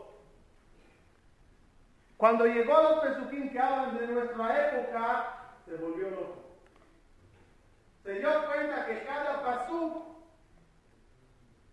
[2.17, 6.35] Cuando llegó a los pesukim que hablan de nuestra época, se volvió loco.
[8.03, 10.03] Se dio cuenta que cada pasuk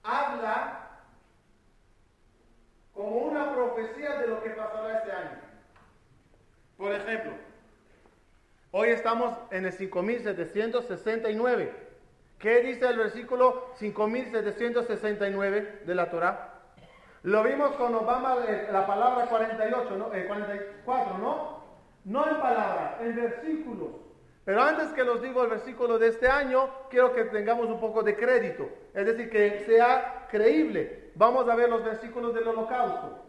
[0.02, 0.85] habla
[2.96, 5.38] como una profecía de lo que pasará este año.
[6.78, 7.32] Por ejemplo,
[8.70, 11.86] hoy estamos en el 5769.
[12.38, 16.54] ¿Qué dice el versículo 5769 de la Torah?
[17.22, 18.36] Lo vimos con Obama
[18.70, 20.08] la palabra 48, ¿no?
[20.08, 21.56] 44, eh, ¿no?
[22.04, 24.05] No en palabras, en versículos.
[24.46, 28.04] Pero antes que los digo el versículo de este año, quiero que tengamos un poco
[28.04, 31.10] de crédito, es decir, que sea creíble.
[31.16, 33.24] Vamos a ver los versículos del holocausto.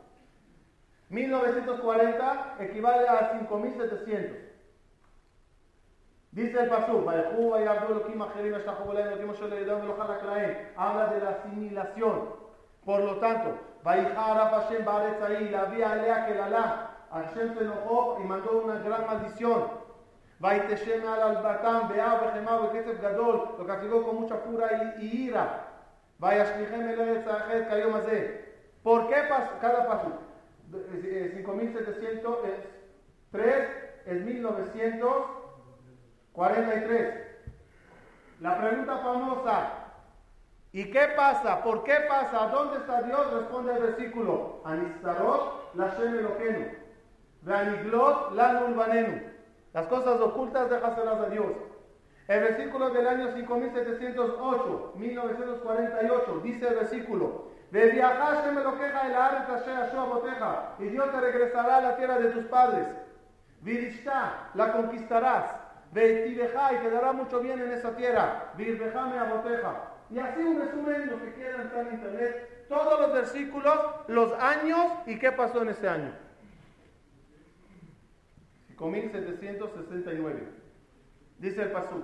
[1.09, 4.37] 1940 equivale a 5700.
[6.33, 7.03] Dice el pasú,
[10.75, 12.29] habla de la asimilación.
[12.85, 13.57] Por lo tanto,
[15.49, 16.35] la alea que
[17.11, 19.76] Hashem se enojó y mandó una gran maldición.
[20.39, 25.63] Vaiteshem al albatam, vea vejemá vejetef gadol, lo castigó con mucha cura y, y ira.
[26.19, 27.25] Vayashlichem el eretz
[27.67, 28.45] cayó más de.
[28.83, 29.15] ¿Por qué
[29.61, 30.27] cada paso?
[30.71, 32.17] 5703 eh,
[33.33, 37.13] eh, eh, es 1943.
[38.39, 39.71] La pregunta famosa,
[40.71, 41.63] ¿y qué pasa?
[41.63, 42.47] ¿Por qué pasa?
[42.47, 43.33] ¿Dónde está Dios?
[43.33, 44.61] Responde el versículo.
[44.63, 46.67] Anistarot la Shem Eloquenu,
[47.41, 49.26] Veaniglot la Nulbanenu.
[49.77, 51.45] Las cosas ocultas déjaselas a Dios.
[52.27, 59.75] El versículo del año 5708, 1948, dice el versículo, "Veviajá Hashem Eloqueja el Haaretz asher
[59.75, 62.87] Asher Aboteja", y Dios te regresará a la tierra de tus padres.
[63.61, 65.45] Virishta, la conquistarás.
[65.91, 68.53] Veitiveja, y te dará mucho bien en esa tierra.
[68.55, 69.75] Virvejame aboteja.
[70.09, 74.87] Y así un resumen, lo que quieran está en internet, todos los versículos, los años
[75.05, 76.26] y qué pasó en ese año.
[78.77, 80.47] 5769.
[81.39, 82.03] Dice el pasuk.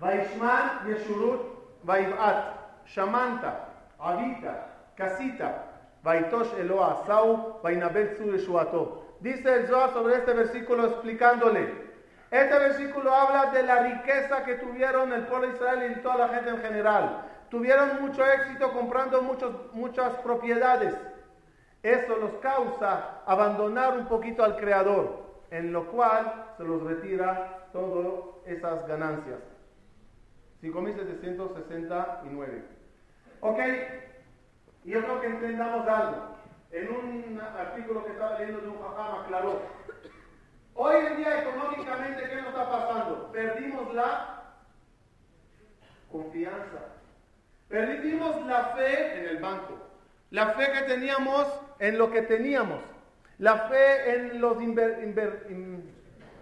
[0.00, 1.40] Vaishman Yeshurut
[1.84, 3.68] Vaivat Shamanta
[3.98, 4.66] Avita
[4.96, 5.66] Casita
[6.02, 9.16] Vaitosh Eloa Sau Vainabel Yeshuato.
[9.20, 11.90] Dice el Zohar sobre este versículo explicándole.
[12.30, 16.28] Este versículo habla de la riqueza que tuvieron el pueblo de Israel y toda la
[16.28, 17.26] gente en general.
[17.50, 20.94] Tuvieron mucho éxito comprando muchos, muchas propiedades.
[21.82, 28.24] Eso los causa abandonar un poquito al Creador, en lo cual se los retira todas
[28.46, 29.40] esas ganancias.
[30.60, 32.62] 5769.
[33.40, 33.58] Ok,
[34.84, 36.36] y yo creo que entendamos algo.
[36.70, 39.60] En un artículo que estaba leyendo de un jajam aclaró.
[40.74, 43.32] Hoy en día económicamente, ¿qué nos está pasando?
[43.32, 44.42] Perdimos la
[46.10, 46.90] confianza.
[47.68, 49.78] Perdimos la fe en el banco.
[50.30, 51.48] La fe que teníamos
[51.78, 52.80] en lo que teníamos.
[53.40, 55.90] La fe en los inver- inver- in-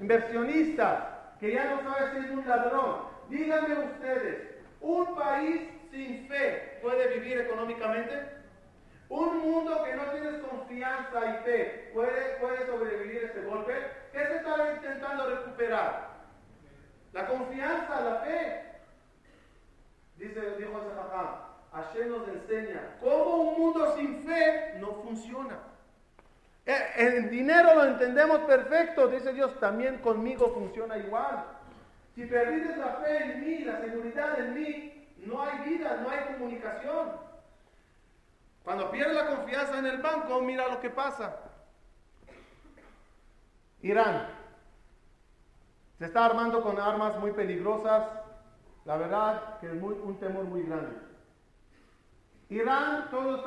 [0.01, 1.05] inversionistas,
[1.39, 2.97] que ya no sabe si es un ladrón.
[3.31, 5.61] Díganme ustedes, ¿un país
[5.93, 8.15] sin fe puede vivir económicamente?
[9.09, 13.73] Un mundo que no tiene confianza y fe, ¿puede, puede sobrevivir este golpe?
[14.13, 16.09] ¿Qué se está intentando recuperar?
[17.13, 18.65] La confianza, la fe.
[20.17, 20.73] Dice, dijo
[21.73, 25.59] Hashem nos enseña cómo un mundo sin fe no funciona.
[26.69, 31.47] Eh, El dinero lo entendemos perfecto, dice Dios, también conmigo funciona igual.
[32.15, 36.35] Si perdiste la fe en mí, la seguridad en mí, no hay vida, no hay
[36.35, 37.13] comunicación.
[38.63, 41.37] Cuando pierdes la confianza en el banco, mira lo que pasa.
[43.81, 44.29] Irán
[45.99, 48.05] se está armando con armas muy peligrosas.
[48.85, 50.97] La verdad que es un temor muy grande.
[52.51, 53.43] Irán, todos,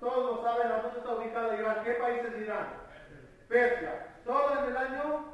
[0.00, 1.84] todos saben a dónde está ubicado Irán.
[1.84, 2.66] ¿Qué país es Irán?
[3.48, 4.06] Persia.
[4.24, 5.24] Todo en el año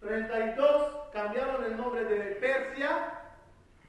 [0.00, 3.12] 32 cambiaron el nombre de Persia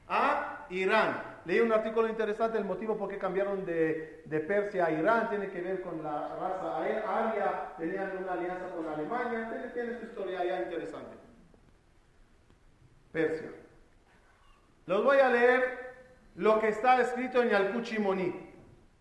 [0.07, 1.29] a Irán.
[1.45, 5.49] Leí un artículo interesante, el motivo por qué cambiaron de, de Persia a Irán, tiene
[5.49, 10.41] que ver con la raza aria, tenían una alianza con Alemania, tiene, tiene su historia
[10.41, 11.17] allá interesante.
[13.11, 13.51] Persia.
[14.85, 15.88] Los voy a leer
[16.39, 18.33] lo que está escrito en Yalkut Moni,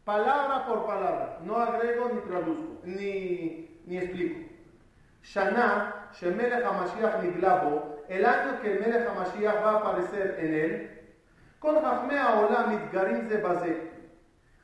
[0.04, 4.40] palabra por palabra, no agrego ni traduzco, ni, ni explico.
[5.22, 11.00] Shana, Shemelech HaMashiach Niglabo, el año que el Melech HaMashiach va a aparecer en él,
[11.60, 13.88] con Jachmei Haolam Mitgarim Ze Baze.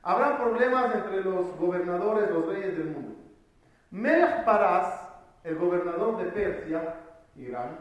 [0.02, 3.14] Habrá problemas entre los gobernadores, los reyes del mundo.
[3.92, 5.12] Melech Paras,
[5.44, 6.96] el gobernador de Persia,
[7.36, 7.78] Irán,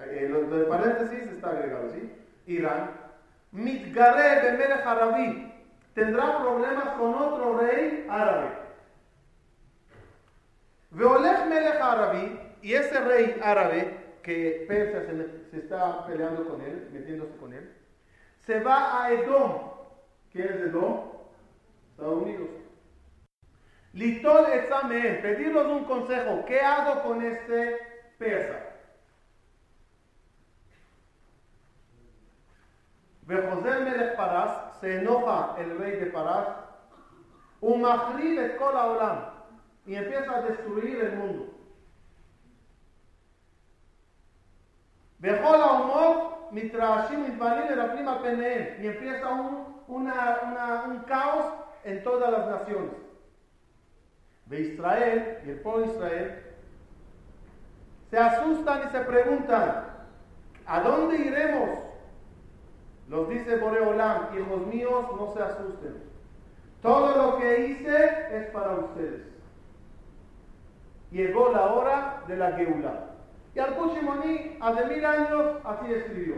[0.00, 2.10] eh, lo de paréntesis está agregado, ¿sí?
[2.46, 3.01] Irán,
[3.52, 5.52] Mitgare de Melech Arabi,
[5.94, 8.48] tendrá problemas con otro rey árabe.
[10.90, 15.02] Veolech Melech Arabi, y ese rey árabe que Persia
[15.50, 17.70] se, está peleando con él, metiéndose con él,
[18.38, 19.70] se va a Edom.
[20.32, 21.12] ¿Quién es Edom?
[21.90, 22.48] Estados Unidos.
[23.92, 26.44] Litol Etzameen, pedirnos un consejo.
[26.46, 27.78] ¿Qué hago con este
[28.16, 28.71] persa?
[33.40, 36.48] Melech Parás, se enoja el rey de Parás,
[37.60, 39.24] Umachri et kol haolam,
[39.86, 41.46] y empieza a destruir el mundo.
[45.20, 51.46] Bejol haumot mitrashim mitpalim eraplim al penehem, y empieza un, una- una- un caos
[51.84, 52.90] en todas las naciones.
[54.46, 56.42] De Israel y el pueblo de Israel
[58.10, 59.84] se asustan y se preguntan,
[60.66, 61.78] ¿a dónde iremos?
[63.22, 66.02] Los dice Boreolam, hijos míos, no se asusten.
[66.82, 69.22] Todo lo que hice es para ustedes.
[71.12, 73.10] Llegó la hora de la Geula.
[73.54, 76.34] Y al Shimoni, hace mil años, así escribió.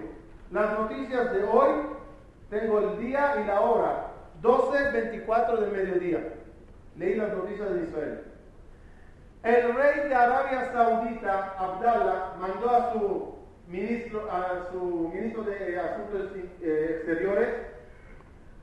[0.50, 1.70] Las noticias de hoy
[2.50, 4.08] tengo el día y la hora,
[4.42, 6.34] 12.24 del mediodía.
[6.98, 8.24] Leí las noticias de Israel.
[9.42, 13.33] El rey de Arabia Saudita, Abdallah, mandó a su
[13.66, 17.48] ministro, a su ministro de Asuntos eh, Exteriores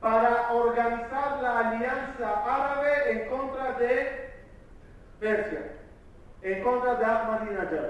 [0.00, 4.30] para organizar la alianza árabe en contra de
[5.20, 5.72] Persia,
[6.42, 7.88] en contra de Ahmadinejad.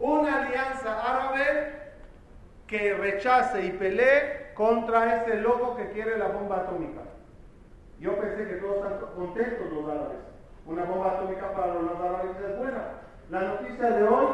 [0.00, 1.78] Una alianza árabe
[2.66, 7.02] que rechace y pelee contra ese loco que quiere la bomba atómica.
[8.00, 10.18] Yo pensé que todos están contentos los árabes.
[10.66, 12.82] Una bomba atómica para los árabes es buena.
[13.30, 14.26] La noticia de hoy,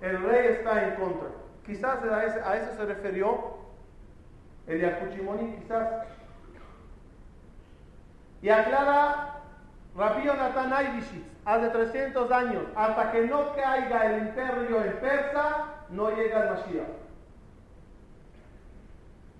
[0.00, 1.28] el rey está en contra.
[1.64, 3.56] Quizás a, eso se refirió
[4.66, 6.04] el Yacuchimoni, quizás.
[8.42, 9.40] Y aclara
[9.96, 10.72] Rabbi Nathan
[11.44, 16.88] hace 300 años, hasta que no caiga el imperio en Persa, no llega el Mashiach.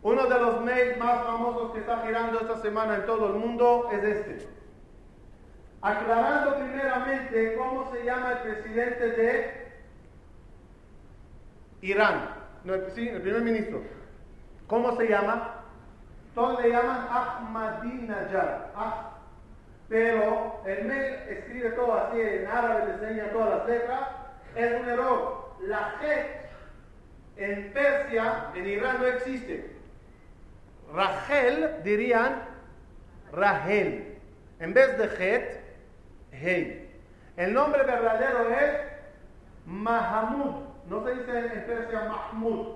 [0.03, 3.89] Uno de los mails más famosos que está girando esta semana en todo el mundo
[3.93, 4.49] es este.
[5.83, 9.66] Aclarando primeramente cómo se llama el presidente de
[11.81, 12.31] Irán.
[12.95, 13.83] Sí, el primer ministro.
[14.67, 15.63] ¿Cómo se llama?
[16.35, 18.73] Todos le llaman Ahmadinejad.
[18.75, 19.13] Ah,
[19.89, 24.01] pero el mail escribe todo así en árabe, le enseña todas las letras.
[24.57, 25.47] Es un error.
[25.63, 26.27] La G
[27.37, 29.77] en Persia, en Irán no existe.
[30.93, 32.43] Rachel dirían
[33.33, 34.19] Rahel.
[34.59, 35.61] En vez de Het,
[36.33, 36.91] Hei.
[37.37, 38.81] El nombre verdadero es
[39.67, 40.66] Mahamud.
[40.89, 42.67] No se dice en Persia Mahmud.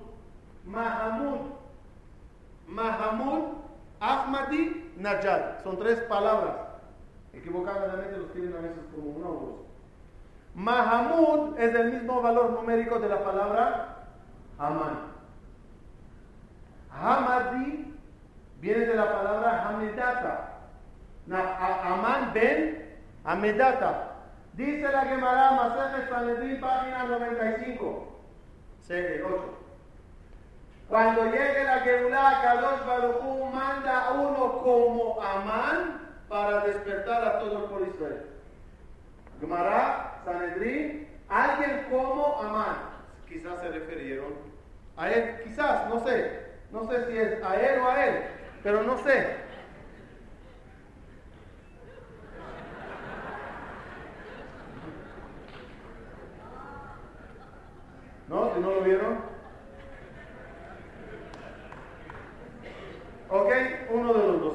[0.66, 1.40] Mahamud.
[2.68, 3.44] Mahamud
[4.00, 5.62] Ahmadi Najad.
[5.62, 6.56] Son tres palabras.
[7.32, 9.66] Equivocadamente lo escriben a veces como uno o.
[10.54, 13.96] Mahamud es el mismo valor numérico de la palabra
[14.58, 15.10] Aman.
[16.92, 17.94] Hamadi
[18.60, 20.58] viene de la palabra Hamedata.
[21.30, 24.09] Amán ben Hamedata.
[24.54, 28.08] Dice la Gemara Masaje Sanedrín, página 95,
[28.88, 29.24] 8.
[30.88, 37.58] Cuando llegue la Geulá, Kadosh Baruchú manda a uno como Amán para despertar a todo
[37.58, 38.26] el pueblo Israel.
[39.40, 42.76] Gemara, Sanedrín, alguien como Amán.
[43.28, 44.34] Quizás se refirieron
[44.96, 46.50] a él, quizás, no sé.
[46.72, 49.36] No sé si es a él o a él pero no sé.
[58.30, 58.54] ¿No?
[58.54, 59.18] ¿Si no lo vieron?
[63.28, 63.52] Ok,
[63.90, 64.54] uno de los dos.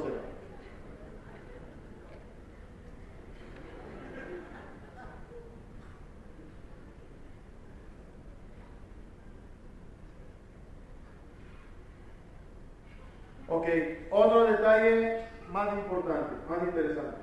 [13.48, 13.68] Ok,
[14.10, 17.18] otro detalle más importante, más interesante.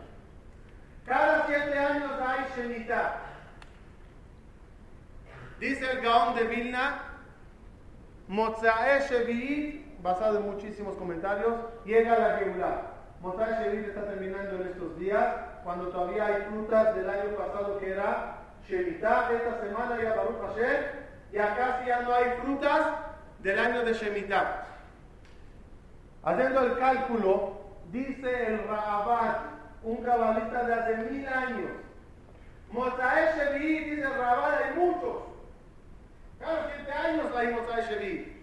[1.07, 3.32] Cada siete años hay Shemitah.
[5.63, 7.03] Dice el Gaón de Vilna,
[8.27, 11.55] Mozae Shevi'it, basado en muchísimos comentarios,
[11.85, 12.81] llega la Geulah.
[13.21, 17.93] Mozae Shevi'it está terminando en estos días, cuando todavía hay frutas del año pasado que
[17.93, 19.33] era Shemitah.
[19.33, 20.83] Esta semana ya Baruch Hashem,
[21.33, 22.89] ya casi ya no hay frutas
[23.39, 24.67] del año de Shemitah.
[26.25, 27.53] Haciendo el cálculo,
[27.93, 29.43] dice el Rabat,
[29.85, 31.71] un cabalista de hace mil años.
[32.73, 35.32] Mosae Shevi, dice el Rabat, hay muchos.
[36.43, 38.37] Cada siete años hay Mosae Shevi.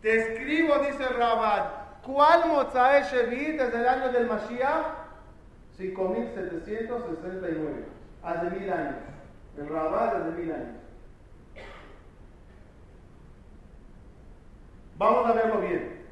[0.00, 4.86] Te escribo, dice Rabat, ¿cuál Mosae Shevi desde el año del Mashiach?
[5.76, 7.84] 5769,
[8.22, 8.94] hace mil años.
[9.58, 10.76] El Rabat desde mil años.
[14.96, 16.02] Vamos a verlo bien.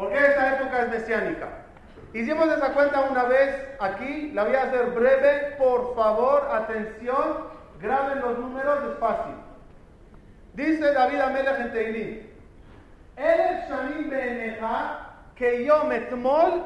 [0.00, 1.48] Porque esta época es mesiánica.
[2.12, 7.46] Hicimos esa cuenta una vez aquí, la voy a hacer breve, por favor, atención,
[7.80, 9.34] graben los números despacio.
[10.54, 12.26] Dice David Amelech en Teilim,
[13.16, 14.10] El Shanim
[15.36, 16.64] que yo me tmol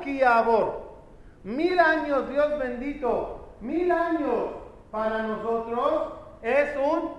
[1.44, 4.48] Mil años, Dios bendito, mil años
[4.90, 7.12] para nosotros es un,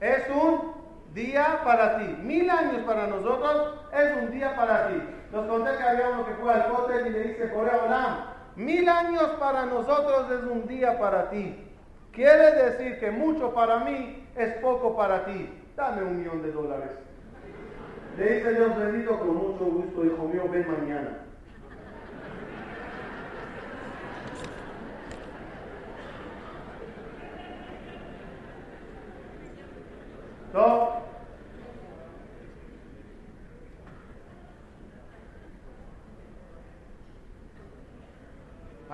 [0.00, 0.74] es un
[1.14, 2.04] día para ti.
[2.22, 5.13] Mil años para nosotros es un día para ti.
[5.34, 8.18] Nos conté que había uno que fue al cóctel y le dice, Corea Olam,
[8.54, 11.60] mil años para nosotros es un día para ti.
[12.12, 15.52] Quiere decir que mucho para mí es poco para ti.
[15.74, 16.90] Dame un millón de dólares.
[18.16, 21.24] Le dice Dios bendito con mucho gusto, hijo mío, ven mañana.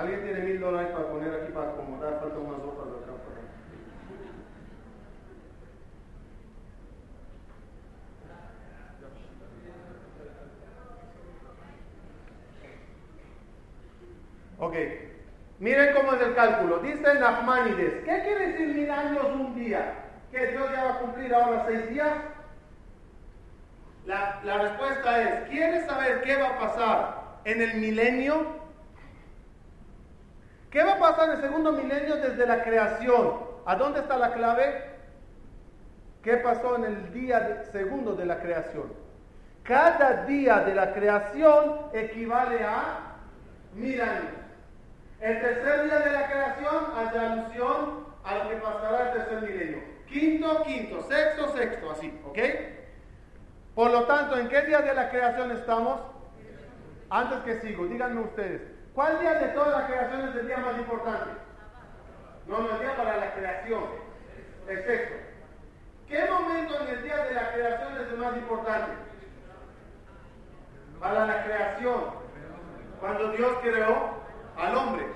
[0.00, 2.20] ¿Alguien tiene mil dólares para poner aquí para acomodar?
[2.20, 3.12] Falta unas hojas de acá.
[14.58, 14.74] Ok,
[15.58, 16.78] miren cómo es el cálculo.
[16.78, 19.96] Dice Nachmanides, ¿qué quiere decir mil años un día?
[20.32, 22.16] ¿Que Dios ya va a cumplir ahora seis días?
[24.06, 28.59] La, la respuesta es, ¿quieres saber qué va a pasar en el milenio?
[30.70, 33.40] ¿Qué va a pasar en el segundo milenio desde la creación?
[33.66, 34.84] ¿A dónde está la clave?
[36.22, 38.92] ¿Qué pasó en el día segundo de la creación?
[39.64, 43.16] Cada día de la creación equivale a
[43.74, 44.32] mil años.
[45.20, 49.78] El tercer día de la creación hace alusión a lo que pasará el tercer milenio.
[50.08, 52.38] Quinto, quinto, sexto, sexto, así, ¿ok?
[53.74, 56.00] Por lo tanto, ¿en qué día de la creación estamos?
[57.10, 58.62] Antes que sigo, díganme ustedes,
[58.94, 61.30] ¿cuál día de toda la creación es el día más importante?
[62.46, 63.84] No, no, el día para la creación,
[64.68, 64.84] el.
[66.08, 68.92] ¿Qué momento en el día de la creación es el más importante?
[70.98, 72.04] Para la creación,
[72.98, 74.20] cuando Dios creó
[74.56, 75.06] al hombre.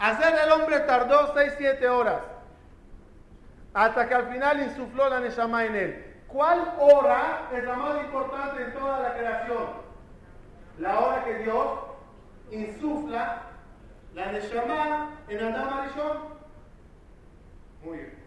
[0.00, 2.20] Hacer el hombre tardó 6-7 horas,
[3.72, 6.22] hasta que al final insufló la Neshama en él.
[6.26, 9.66] ¿Cuál hora es la más importante en toda la creación?
[10.78, 11.78] La hora que Dios
[12.52, 13.42] insufla
[14.14, 16.18] la Neshama en Adam Arishon.
[17.84, 18.22] Muy bien.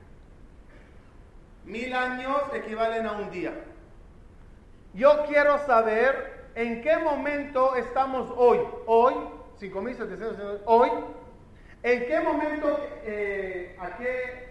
[1.66, 3.54] Mil años equivalen a un día.
[4.94, 8.60] Yo quiero saber en qué momento estamos hoy.
[8.86, 9.14] Hoy,
[9.58, 10.90] 5700 hoy.
[11.84, 14.46] ¿En qué momento, eh, a qué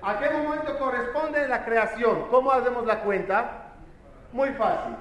[0.00, 2.28] ¿A qué momento corresponde la creación?
[2.30, 3.72] ¿Cómo hacemos la cuenta?
[4.32, 4.94] Muy fácil.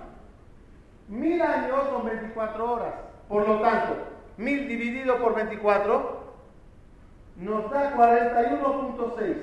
[1.07, 2.93] Mil años son 24 horas.
[3.27, 3.95] Por lo tanto,
[4.37, 6.17] mil dividido por 24
[7.37, 9.35] nos da 41.6.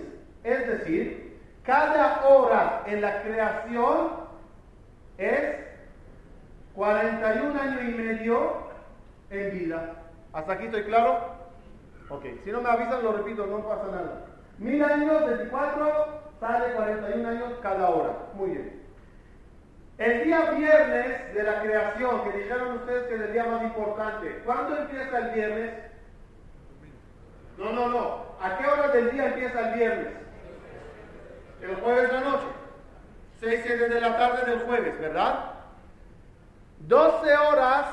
[0.42, 4.24] Es decir, cada hora en la creación
[5.18, 5.56] es
[6.74, 8.52] 41 años y medio
[9.30, 9.94] en vida.
[10.32, 11.34] ¿Hasta aquí estoy claro?
[12.08, 14.26] Ok, si no me avisan lo repito, no pasa nada.
[14.58, 18.12] Mil años, 24, sale 41 años cada hora.
[18.34, 18.83] Muy bien.
[19.98, 24.42] El día viernes de la creación, que dijeron ustedes que es el día más importante,
[24.44, 25.70] ¿cuándo empieza el viernes?
[27.58, 28.24] No, no, no.
[28.40, 30.08] ¿A qué hora del día empieza el viernes?
[31.62, 32.46] El jueves de la noche.
[33.40, 35.52] 6, 7 de la tarde del jueves, ¿verdad?
[36.80, 37.86] 12 horas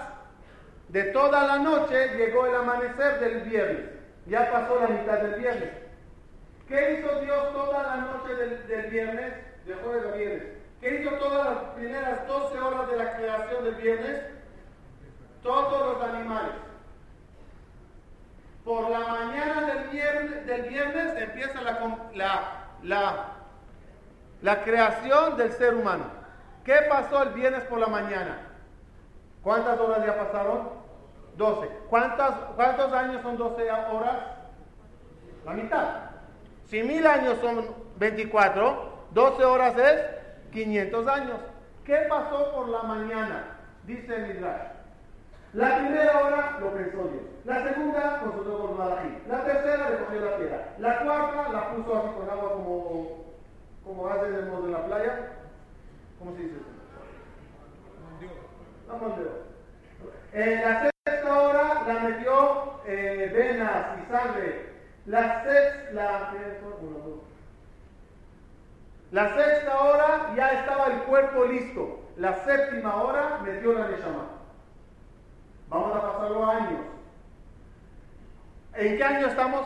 [0.89, 3.85] de toda la noche llegó el amanecer del viernes.
[4.25, 5.69] Ya pasó la mitad del viernes.
[6.67, 9.33] ¿Qué hizo Dios toda la noche del, viernes,
[9.65, 10.60] de jueves a viernes?
[10.81, 14.21] ¿Qué hizo todas las primeras 12 horas de la creación del viernes?
[15.43, 16.55] Todos los animales.
[18.65, 23.25] Por la mañana del viernes, empieza la, la,
[24.41, 26.05] la, creación del ser humano.
[26.63, 28.39] ¿Qué pasó el viernes por la mañana?
[29.43, 30.69] ¿Cuántas horas ya pasaron?
[31.37, 31.67] 12.
[31.89, 34.17] ¿Cuántas, ¿Cuántos años son 12 horas?
[35.45, 35.87] La mitad.
[36.65, 37.67] Si mil años son
[37.97, 40.20] 24, 12 horas es
[40.51, 41.39] 500 años.
[41.85, 43.57] ¿Qué pasó por la mañana?
[43.85, 44.67] Dice Midrash.
[45.53, 47.23] La primera hora lo pensó Dios.
[47.43, 49.17] La segunda consultó con Malachi.
[49.27, 50.75] La tercera recogió la tierra.
[50.77, 53.25] La cuarta la puso así con agua como,
[53.83, 55.31] como hacen en la playa.
[56.19, 56.81] ¿Cómo se dice eso?
[58.87, 64.71] La En la sexta hora la metió eh, venas y sangre
[65.05, 66.31] la sexta, la,
[69.11, 71.99] sexta hora ya estaba el cuerpo listo.
[72.17, 74.27] La séptima hora metió la Neshama.
[75.69, 76.81] Vamos a pasarlo a años.
[78.75, 79.65] ¿En qué año estamos?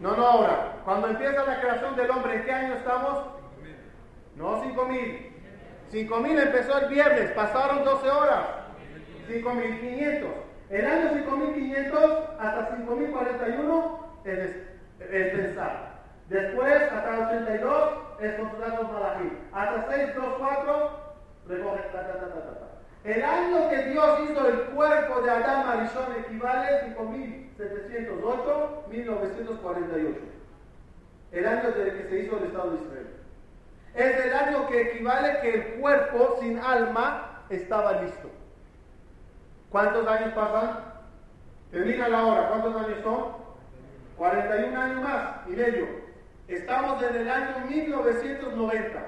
[0.00, 0.76] No, no ahora.
[0.84, 3.24] Cuando empieza la creación del hombre, ¿en qué año estamos?
[4.36, 5.32] No, 5000.
[5.90, 8.46] 5000 empezó el viernes, pasaron 12 horas.
[9.26, 10.30] 5500.
[10.70, 12.00] El año 5500
[12.38, 14.56] hasta 5041 es,
[15.00, 15.97] es pensar.
[16.28, 18.52] Después, hasta 82 es los
[18.92, 19.32] malají.
[19.52, 20.90] Hasta 624
[21.48, 21.82] recoge.
[21.92, 22.18] Ta, ta,
[23.04, 30.18] el año que Dios hizo el cuerpo de Adán Arishon equivale a 5708, 1948.
[31.32, 33.06] El año desde que se hizo el Estado de Israel.
[33.94, 38.28] Es el año que equivale que el cuerpo sin alma estaba listo.
[39.70, 40.84] ¿Cuántos años pasan?
[41.70, 42.48] Termina la hora.
[42.48, 43.38] ¿Cuántos años son?
[44.16, 45.97] 41 años más y medio.
[46.48, 49.02] Estamos en el año 1990.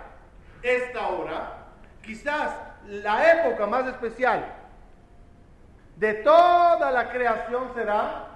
[0.62, 1.58] esta hora,
[2.04, 2.56] quizás
[2.88, 4.46] la época más especial
[5.98, 8.28] de toda la creación será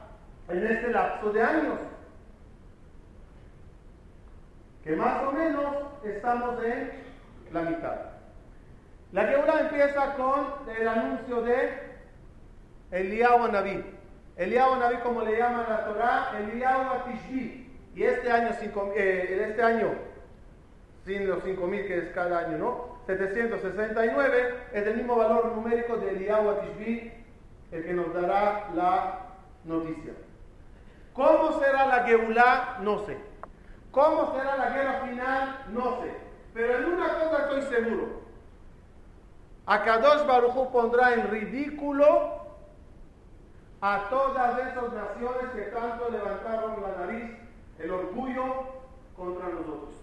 [0.50, 1.80] en este lapso de años.
[4.84, 5.66] Que más o menos
[6.04, 6.92] estamos en
[7.52, 8.15] la mitad.
[9.12, 11.70] La Geburah empieza con el anuncio de
[12.92, 13.84] Eliyahu Naví.
[14.38, 17.66] Eliyahu Naví, como le llama la Torah, Eliyahu Atishbi.
[17.96, 18.50] Y este año,
[18.96, 19.94] eh, este año,
[21.06, 22.96] sin los 5.000 que es cada año, ¿no?
[23.06, 27.14] 769 es el mismo valor numérico de Eliyahu Atishbi,
[27.72, 29.20] el que nos dará la
[29.64, 30.14] noticia.
[31.14, 32.80] ¿Cómo será la Geulá?
[32.82, 33.18] No sé.
[33.92, 35.66] ¿Cómo será la guerra final?
[35.72, 36.12] No sé.
[36.54, 38.25] Pero en una cosa estoy seguro.
[39.66, 42.46] Akadosh Baruj pondrá en ridículo
[43.82, 47.32] a todas esas naciones que tanto levantaron la nariz,
[47.80, 48.44] el orgullo
[49.16, 49.96] contra nosotros.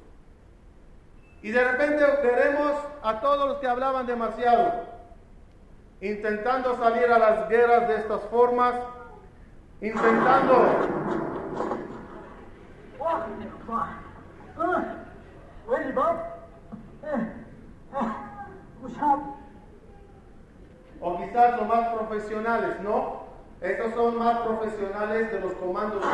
[1.43, 4.85] Y de repente veremos a todos los que hablaban demasiado,
[6.01, 8.75] intentando salir a las guerras de estas formas,
[9.81, 11.03] intentando
[21.03, 23.23] o quizás los más profesionales, ¿no?
[23.61, 26.05] Estos son más profesionales de los comandos.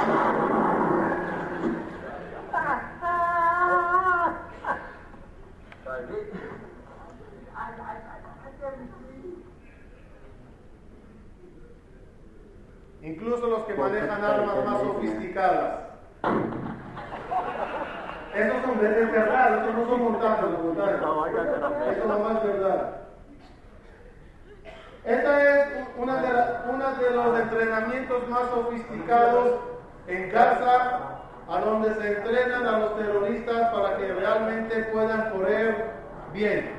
[13.02, 15.80] Incluso los que manejan armas más sofisticadas.
[18.34, 20.94] Esos son de verdad, estos no son montajes, los montajes.
[20.96, 22.97] Eso es lo más verdad.
[25.08, 26.28] Este es uno de,
[26.70, 29.54] una de los entrenamientos más sofisticados
[30.06, 35.92] en casa, a donde se entrenan a los terroristas para que realmente puedan correr
[36.34, 36.78] bien.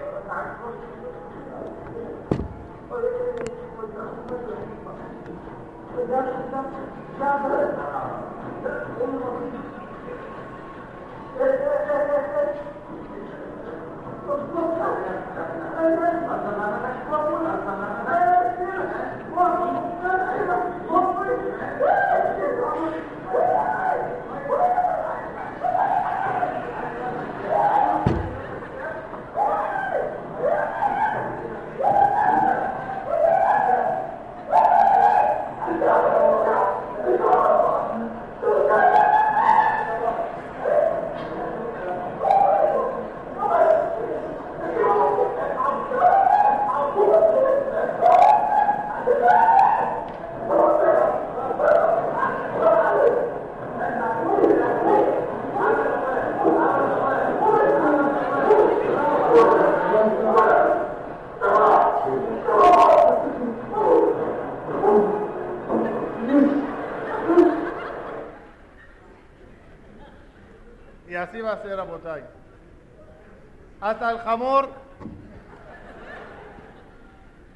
[73.81, 74.69] Hasta el jamor,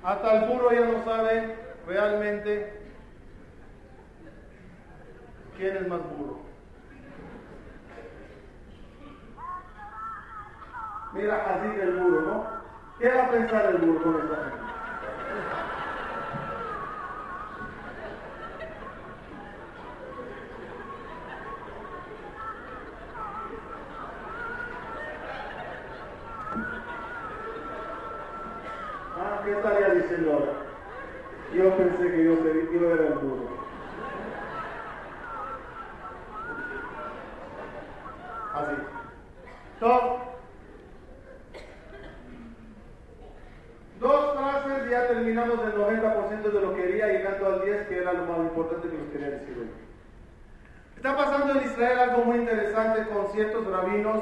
[0.03, 1.55] hasta el burro ya no sabe
[1.87, 2.81] realmente
[5.57, 6.39] quién es más burro.
[11.13, 12.45] Mira así el burro, ¿no?
[12.99, 14.62] ¿Qué va a pensar el burro con esta gente?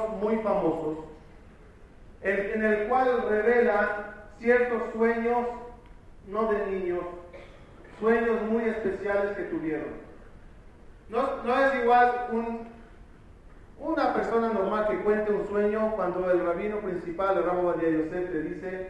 [0.08, 0.98] Muy famosos,
[2.22, 3.88] en el cual revelan
[4.38, 5.46] ciertos sueños
[6.28, 7.04] no de niños,
[7.98, 10.02] sueños muy especiales que tuvieron.
[11.08, 12.72] No, es igual un
[13.78, 18.30] Una persona normal que cuente un sueño cuando el rabino principal, el rabo de Yosef,
[18.30, 18.88] te dice,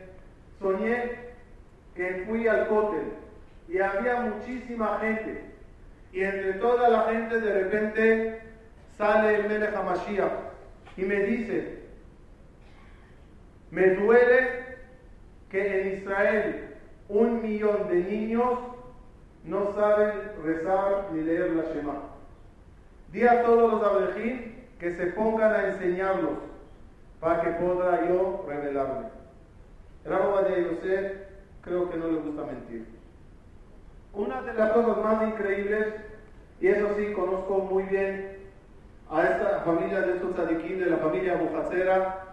[0.61, 1.33] soñé
[1.97, 3.15] que fui al cótel
[3.69, 5.53] y había muchísima gente
[6.13, 8.43] y entre toda la gente de repente
[8.99, 10.52] sale el Melech HaMashiach
[10.97, 11.83] y me dice,
[13.71, 14.63] me duele
[15.51, 16.77] que en Israel
[17.09, 18.59] un millón de niños
[19.45, 20.13] no saben
[20.45, 21.95] rezar ni leer la Shema.
[23.11, 26.39] Di a todos los abrejín que se pongan a enseñarlos
[27.21, 29.09] para que pueda yo revelarme.
[30.05, 31.13] El Abba de Yosef
[31.63, 32.87] creo que no le gusta mentir.
[34.13, 35.95] Una de las cosas más increíbles,
[36.61, 38.42] y eso sí conozco muy bien
[39.13, 42.25] a esta familia de estos de la familia Bujacera,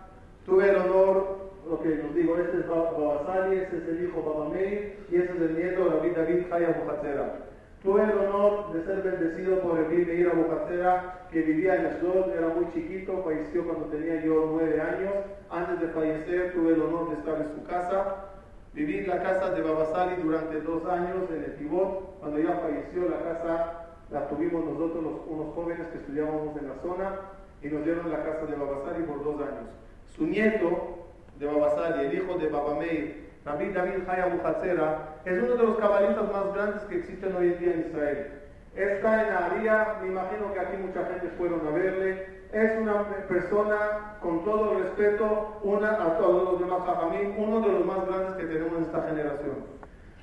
[0.46, 4.96] tuve el honor, lo que nos digo, este es Babasali, este es el hijo Babamei,
[5.12, 7.36] y este es el nieto David David Jaya Bujacera.
[7.84, 12.48] Tuve el honor de ser bendecido por el Meir Abujacera, que vivía en Ashdod, era
[12.48, 15.14] muy chiquito, falleció cuando tenía yo nueve años.
[15.50, 18.26] Antes de fallecer tuve el honor de estar en su casa.
[18.74, 22.20] Viví en la casa de Babasali durante dos años en el Tibot.
[22.20, 26.76] Cuando ya falleció, la casa la tuvimos nosotros, los, unos jóvenes que estudiábamos en la
[26.82, 27.20] zona,
[27.62, 29.70] y nos dieron la casa de Babasali por dos años.
[30.16, 30.98] Su nieto
[31.38, 36.32] de Babasali, el hijo de Babameir, Rabbi David Haya Bujatzera, es uno de los cabalistas
[36.32, 38.28] más grandes que existen hoy en día en Israel.
[38.76, 42.40] Está en Aria, me imagino que aquí mucha gente fueron a verle.
[42.52, 47.86] Es una persona, con todo respeto, una, a todos los demás Jajamín, uno de los
[47.86, 49.56] más grandes que tenemos en esta generación.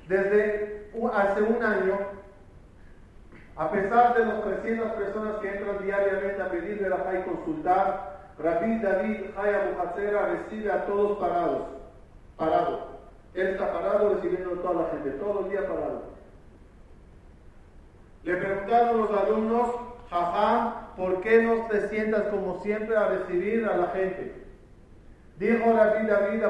[0.07, 1.97] Desde hace un año,
[3.57, 8.79] a pesar de las 300 personas que entran diariamente a pedirle la y consultar, Rabbi
[8.79, 11.63] David Haya Bujatzera recibe a todos parados,
[12.37, 12.81] parados.
[13.33, 16.03] Él está parado recibiendo a toda la gente, todo el día parado.
[18.23, 19.71] Le preguntaron los alumnos,
[20.09, 24.35] jaja, ¿por qué no te sientas como siempre a recibir a la gente?
[25.39, 26.49] Dijo Rabbi David a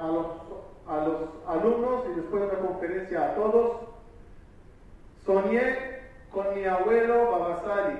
[0.00, 0.26] a los,
[0.88, 3.82] a los alumnos y después de una conferencia a todos,
[5.24, 5.91] soñé
[6.32, 7.98] con mi abuelo Babasari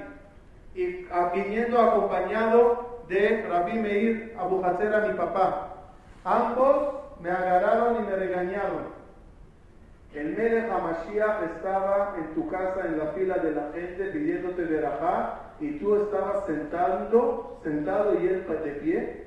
[0.74, 5.74] y viniendo acompañado de Rabbi Meir Abuhacera, mi papá.
[6.24, 9.02] Ambos me agarraron y me regañaron.
[10.14, 15.38] El Melech HaMashiach estaba en tu casa en la fila de la gente pidiéndote verajá
[15.58, 19.26] y tú estabas sentando, sentado y él de pie.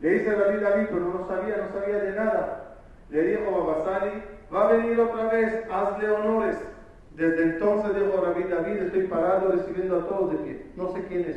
[0.00, 2.76] Le dice David David, pero no sabía, no sabía de nada.
[3.10, 4.22] Le dijo Babasari,
[4.54, 6.56] va a venir otra vez, hazle honores.
[7.18, 10.66] Desde entonces dijo David David, estoy parado recibiendo a todos de pie.
[10.76, 11.36] No sé quién es,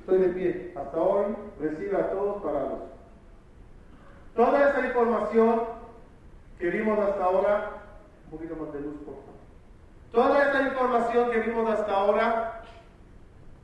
[0.00, 0.72] estoy de pie.
[0.76, 2.80] Hasta hoy recibe a todos parados.
[4.36, 5.62] Toda esa información
[6.58, 7.70] que vimos hasta ahora,
[8.26, 9.38] un poquito más de luz, por favor.
[10.12, 12.62] Toda esta información que vimos hasta ahora,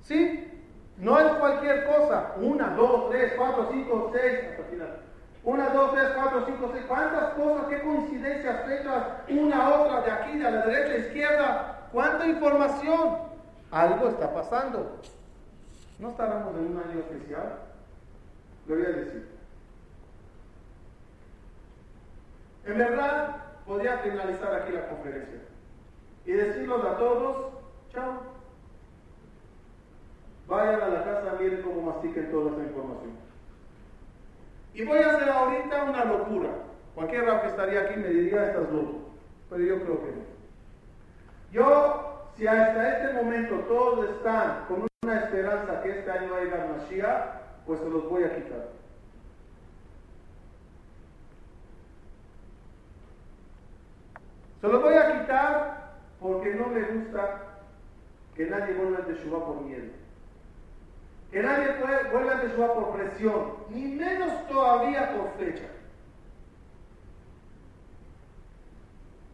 [0.00, 0.50] sí,
[0.96, 2.36] no es cualquier cosa.
[2.40, 5.03] Una, dos, tres, cuatro, cinco, seis, hasta final.
[5.44, 6.84] Una, dos, tres, cuatro, cinco, seis.
[6.88, 11.88] ¿Cuántas cosas, qué coincidencias fechas, una otra, de aquí, de la derecha, izquierda?
[11.92, 13.18] ¿Cuánta información?
[13.70, 15.00] Algo está pasando.
[15.98, 17.58] ¿No estaremos en un año especial?
[18.66, 19.28] Lo voy a decir.
[22.64, 23.36] En verdad,
[23.66, 25.40] podría finalizar aquí la conferencia
[26.24, 27.52] y decirles a todos,
[27.92, 28.22] chao.
[30.46, 33.23] Vayan a la casa, miren cómo mastiquen toda esta información.
[34.74, 36.50] Y voy a hacer ahorita una locura.
[36.96, 39.02] Cualquier rap que estaría aquí me diría, estás loco.
[39.48, 40.24] Pero yo creo que no.
[41.52, 47.24] Yo, si hasta este momento todos están con una esperanza que este año haya Mashiach,
[47.66, 48.68] pues se los voy a quitar.
[54.60, 57.60] Se lo voy a quitar porque no me gusta
[58.34, 60.03] que nadie vuelva a Teshuvah por miedo.
[61.34, 61.66] Que nadie
[62.12, 65.64] vuelva a Teshuvah por presión, ni menos todavía por fecha.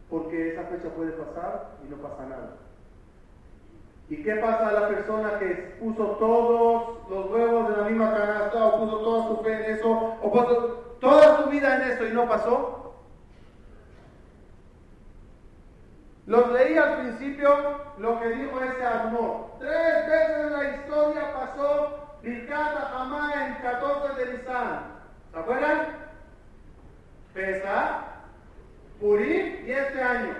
[0.09, 2.57] Porque esa fecha puede pasar y no pasa nada.
[4.09, 8.64] ¿Y qué pasa a la persona que puso todos los huevos de la misma canasta
[8.64, 9.90] o puso toda su fe en eso
[10.22, 10.57] o puso
[11.03, 12.89] toda su vida en eso y no pasó?
[16.31, 19.47] Los leí al principio lo que dijo ese amor.
[19.59, 24.81] Tres veces en la historia pasó Birkat Hamá en 14 de Nisan.
[25.33, 25.89] ¿Se acuerdan?
[27.35, 28.05] Pesa,
[29.01, 30.35] Purim y este año.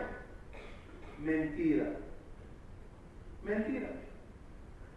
[1.19, 1.87] Mentira.
[3.43, 3.89] Mentira.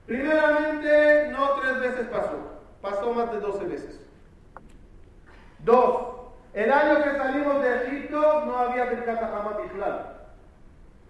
[0.06, 2.62] Primeramente, no tres veces pasó.
[2.84, 4.00] Pasó más de 12 veces.
[5.64, 6.18] Dos.
[6.54, 10.23] El año que salimos de Egipto no había Birkat Hamá Bichlal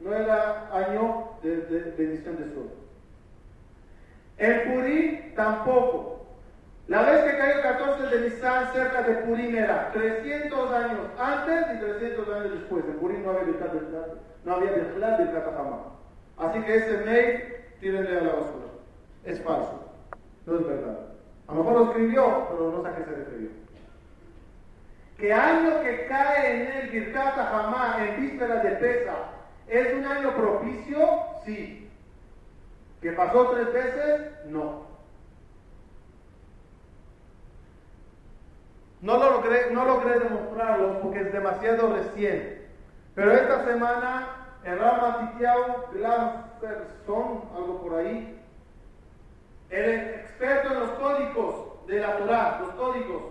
[0.04, 2.70] no era año de, bendición de sol.
[4.38, 6.26] En Purim tampoco.
[6.88, 11.80] La vez que cayó 14 de Nisan cerca de Purim era 300 años antes y
[11.80, 12.84] 300 años después.
[12.86, 13.74] En Purim no había Birkat
[14.43, 15.22] no había Birkat
[16.38, 17.43] Así que ese mail,
[17.80, 18.66] tírenle a la basura.
[19.24, 19.93] Es falso.
[20.45, 20.99] No es verdad.
[21.47, 23.49] A lo mejor lo escribió, pero no sé a qué se refirió.
[25.18, 27.38] Que año que cae en el Birkat
[27.99, 29.34] en víspera de Pesa
[29.68, 30.97] es un año propicio,
[31.45, 31.89] sí.
[33.01, 34.45] ¿Que pasó tres veces?
[34.47, 34.84] No.
[39.01, 42.66] No lo logré, no logré demostrarlo porque es demasiado recién.
[43.16, 48.41] Pero esta semana el Rama Titiao Glasperson, algo por ahí,
[49.70, 53.24] el experto en los códigos de la Torah, los códigos,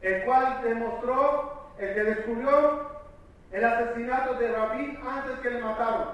[0.00, 2.95] el cual demostró, el que descubrió
[3.52, 6.08] el asesinato de Rabí antes que le mataron,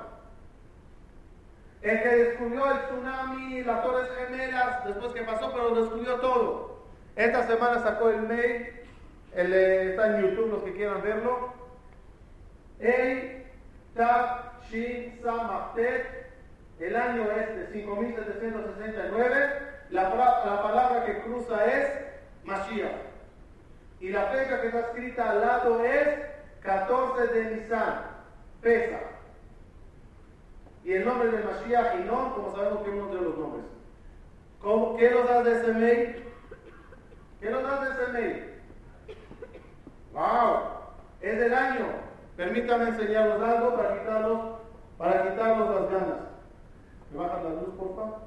[1.83, 6.83] el que descubrió el tsunami, las torres gemelas, después que pasó, pero descubrió todo.
[7.17, 8.69] Esta semana sacó el mail,
[9.35, 11.53] el, está en YouTube los que quieran verlo.
[12.79, 13.45] El
[13.95, 16.31] Tav Shin Samachtet,
[16.79, 19.51] el año es de 5769,
[19.91, 21.89] la, la palabra que cruza es
[22.45, 23.13] Mashiach.
[24.01, 26.32] Y la fecha que está escrita al lado es
[26.63, 28.03] 14 de Nisan,
[28.61, 28.99] pesa.
[30.85, 33.65] Y el nombre de Mashiach y no, como sabemos que uno de los nombres.
[34.61, 36.25] ¿Cómo, ¿Qué nos da de ese mail?
[37.41, 38.45] ¿Qué nos da de ese mail?
[40.13, 40.59] ¡Wow!
[41.21, 41.87] Es del año.
[42.37, 44.41] Permítame enseñarlos algo para quitarlos,
[44.99, 46.19] para quitarlos las ganas.
[47.11, 48.19] ¿Me bajan la luz, por favor?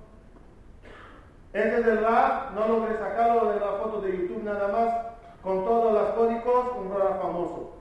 [1.54, 5.64] Este es del rap, no logré sacarlo de la foto de YouTube nada más, con
[5.64, 7.75] todos los códigos, un rap famoso.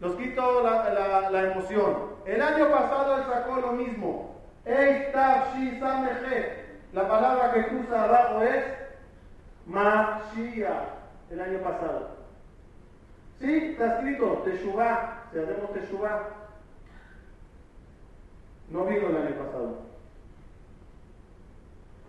[0.00, 2.10] Los quito la, emoción.
[2.24, 4.36] El año pasado él sacó lo mismo.
[6.92, 8.64] La palabra que cruza abajo es
[9.66, 12.20] Mashiach el año pasado.
[13.40, 16.28] Sí, está escrito Teshuvah, si hacemos Teshuvah.
[18.70, 19.78] No vino el año pasado.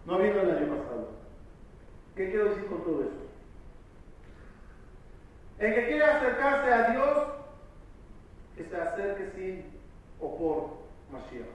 [0.06, 1.10] No vino el año pasado.
[2.16, 3.32] ¿Qué quiero decir con todo eso?
[5.60, 7.28] El que quiere acercarse a Dios,
[8.56, 9.66] que se acerque sin
[10.20, 10.70] o por
[11.12, 11.48] Mashiach.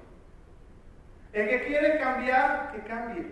[1.33, 3.27] El que quiere cambiar, que cambie.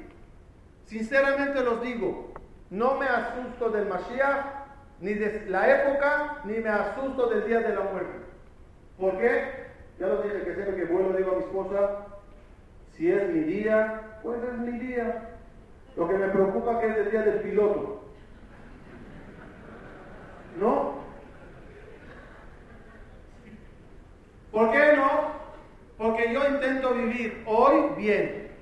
[0.85, 2.33] Sinceramente los digo,
[2.71, 4.45] no me asusto del Mashiach,
[5.01, 8.19] ni de la época, ni me asusto del día de la muerte.
[8.99, 9.65] ¿Por qué?
[9.99, 12.07] Ya lo dije que siempre que vuelvo digo a mi esposa,
[12.93, 15.31] si es mi día, pues es mi día.
[15.97, 18.03] Lo que me preocupa que es el día del piloto.
[20.59, 21.04] ¿No?
[24.55, 25.35] ¿Por qué no?
[25.99, 28.53] Porque yo intento vivir hoy bien.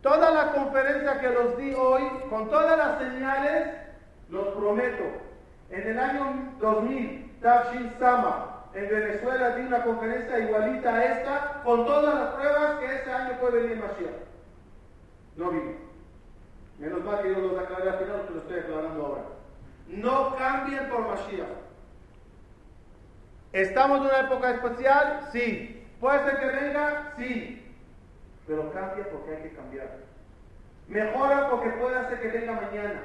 [0.00, 3.76] Toda la conferencia que los di hoy, con todas las señales,
[4.30, 5.04] los prometo.
[5.68, 11.84] En el año 2000, Tafshin Sama, en Venezuela, di una conferencia igualita a esta, con
[11.84, 14.16] todas las pruebas que este año puede venir Mashiach.
[15.36, 15.72] No vino.
[16.78, 19.22] Menos mal que yo los aclaré al final, que estoy aclarando ahora.
[19.88, 21.61] No cambien por Mashiach.
[23.52, 25.28] ¿Estamos en una época especial?
[25.32, 25.84] Sí.
[26.00, 27.12] ¿Puede ser que venga?
[27.16, 27.62] Sí
[28.46, 29.88] pero cambia porque hay que cambiar.
[30.88, 33.02] Mejora porque puede hacer que venga mañana.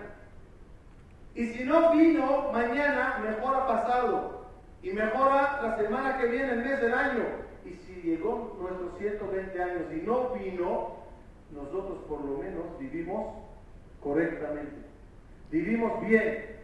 [1.36, 4.48] Y si no vino mañana, mejora pasado.
[4.82, 7.24] Y mejora la semana que viene, el mes del año.
[7.66, 10.98] Y si llegó nuestros 120 años y no vino,
[11.52, 13.36] nosotros por lo menos vivimos
[14.02, 14.88] correctamente.
[15.52, 16.58] Vivimos bien.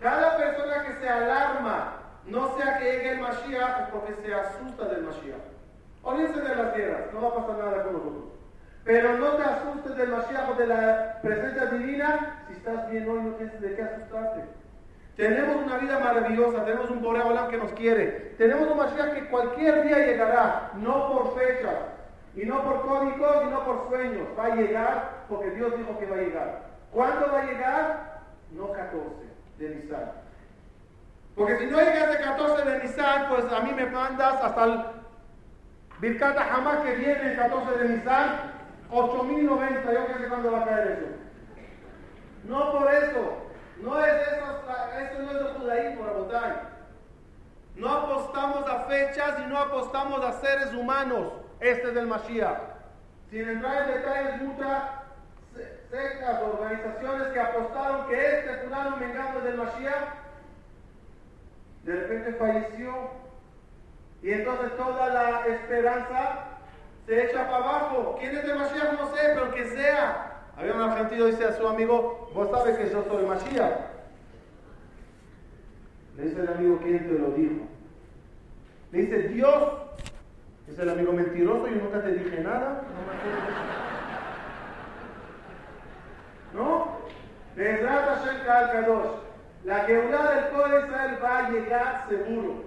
[0.00, 1.97] Cada persona que se alarma,
[2.30, 5.40] no sea que llegue el Mashiach, porque se asusta del Mashiach.
[6.02, 8.24] Olvídense de las guerras, no va a pasar nada con nosotros.
[8.84, 12.42] Pero no te asustes del Mashiach o de la presencia divina.
[12.46, 14.44] Si estás bien hoy, no tienes de qué asustarte.
[15.16, 18.34] Tenemos una vida maravillosa, tenemos un Boreolam que nos quiere.
[18.38, 21.76] Tenemos un Mashiach que cualquier día llegará, no por fechas,
[22.34, 24.28] y no por códigos, y no por sueños.
[24.38, 26.62] Va a llegar porque Dios dijo que va a llegar.
[26.92, 28.20] ¿Cuándo va a llegar?
[28.52, 29.02] No 14
[29.58, 30.27] de Nisan.
[31.38, 34.84] Porque si no llegas de 14 de Nisan, pues a mí me mandas hasta el
[36.00, 38.52] Birkata jamás que viene el 14 de Nisan,
[38.90, 41.06] 8090, yo qué sé cuándo va a caer eso.
[42.42, 43.36] No por eso,
[43.82, 44.44] no es eso,
[44.98, 46.52] eso no es el judaísmo, Rabotai.
[47.76, 51.34] No apostamos a fechas y no apostamos a seres humanos.
[51.60, 52.58] Este es el Mashiach.
[53.30, 54.82] Sin entrar en detalles, muchas
[55.88, 60.27] sectas, organizaciones que apostaron que este fulano mengano del Mashiach,
[61.88, 62.92] de repente falleció
[64.22, 66.44] y entonces toda la esperanza
[67.06, 68.16] se echa para abajo.
[68.20, 68.92] ¿Quién es el Mashiach?
[68.92, 70.44] No sé, pero que sea.
[70.54, 73.72] Había un argentino dice a su amigo, vos sabes que yo soy Mashiach.
[76.16, 77.66] Le dice el amigo, ¿quién te lo dijo?
[78.92, 79.72] Le dice, Dios.
[80.66, 82.82] Dice el amigo, mentiroso, yo nunca te dije nada.
[86.52, 86.98] ¿No?
[87.56, 89.27] Hashem Kadosh.
[89.64, 92.64] La Geulah del pueblo de Israel va a llegar seguro.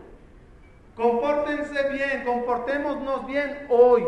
[0.96, 4.06] Compórtense bien, comportémonos bien hoy.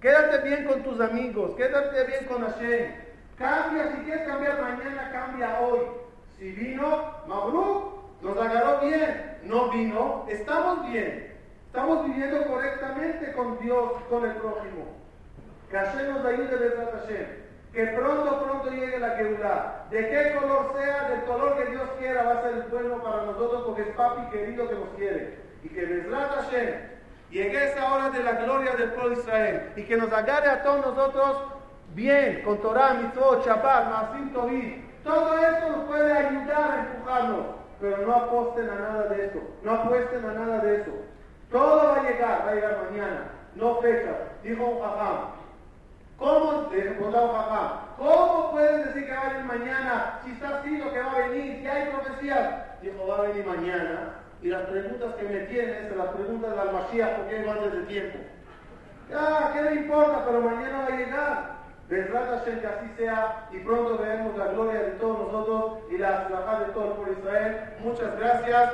[0.00, 2.94] Quédate bien con tus amigos, quédate bien con Hashem.
[3.36, 5.80] Cambia, si quieres cambiar mañana, cambia hoy.
[6.38, 9.38] Si vino, Mabruk, nos agarró bien.
[9.42, 11.36] No vino, estamos bien.
[11.66, 14.86] Estamos viviendo correctamente con Dios, con el prójimo.
[15.70, 17.47] Que Hashem nos ayude, verdad Hashem.
[17.72, 19.84] Que pronto, pronto llegue la Geulah.
[19.90, 23.62] De qué color sea, del color que Dios quiera, va a ser bueno para nosotros
[23.66, 25.38] porque es papi querido que nos quiere.
[25.62, 26.74] Y que Besrat Hashem
[27.30, 30.62] llegue esa hora de la gloria del pueblo de Israel y que nos agarre a
[30.62, 31.36] todos nosotros
[31.94, 34.88] bien, con Torah, Mitzvot, Shabbat, Masim Tovim.
[35.04, 37.46] Todo eso nos puede ayudar a empujarnos,
[37.80, 40.90] pero no aposten a nada de eso, no apuesten a nada de eso.
[41.50, 44.10] Todo va a llegar, va a llegar mañana, no fecha.
[44.42, 44.84] Dijo un
[46.18, 46.68] ¿Cómo,
[47.96, 51.60] ¿Cómo puedes decir que va a venir mañana si está escrito que va a venir,
[51.60, 52.80] si hay profecías?
[52.82, 54.14] Dijo, va a venir mañana.
[54.42, 57.82] Y las preguntas que me tienes, las preguntas de Mashiach, ¿por qué no antes de
[57.82, 58.18] tiempo?
[59.10, 60.24] Ya, ¿qué le importa?
[60.26, 61.58] Pero mañana va a llegar.
[61.88, 66.72] Besrat que así sea y pronto veremos la gloria de todos nosotros y la de
[66.74, 67.56] todo el pueblo de Israel.
[67.82, 68.72] Muchas gracias.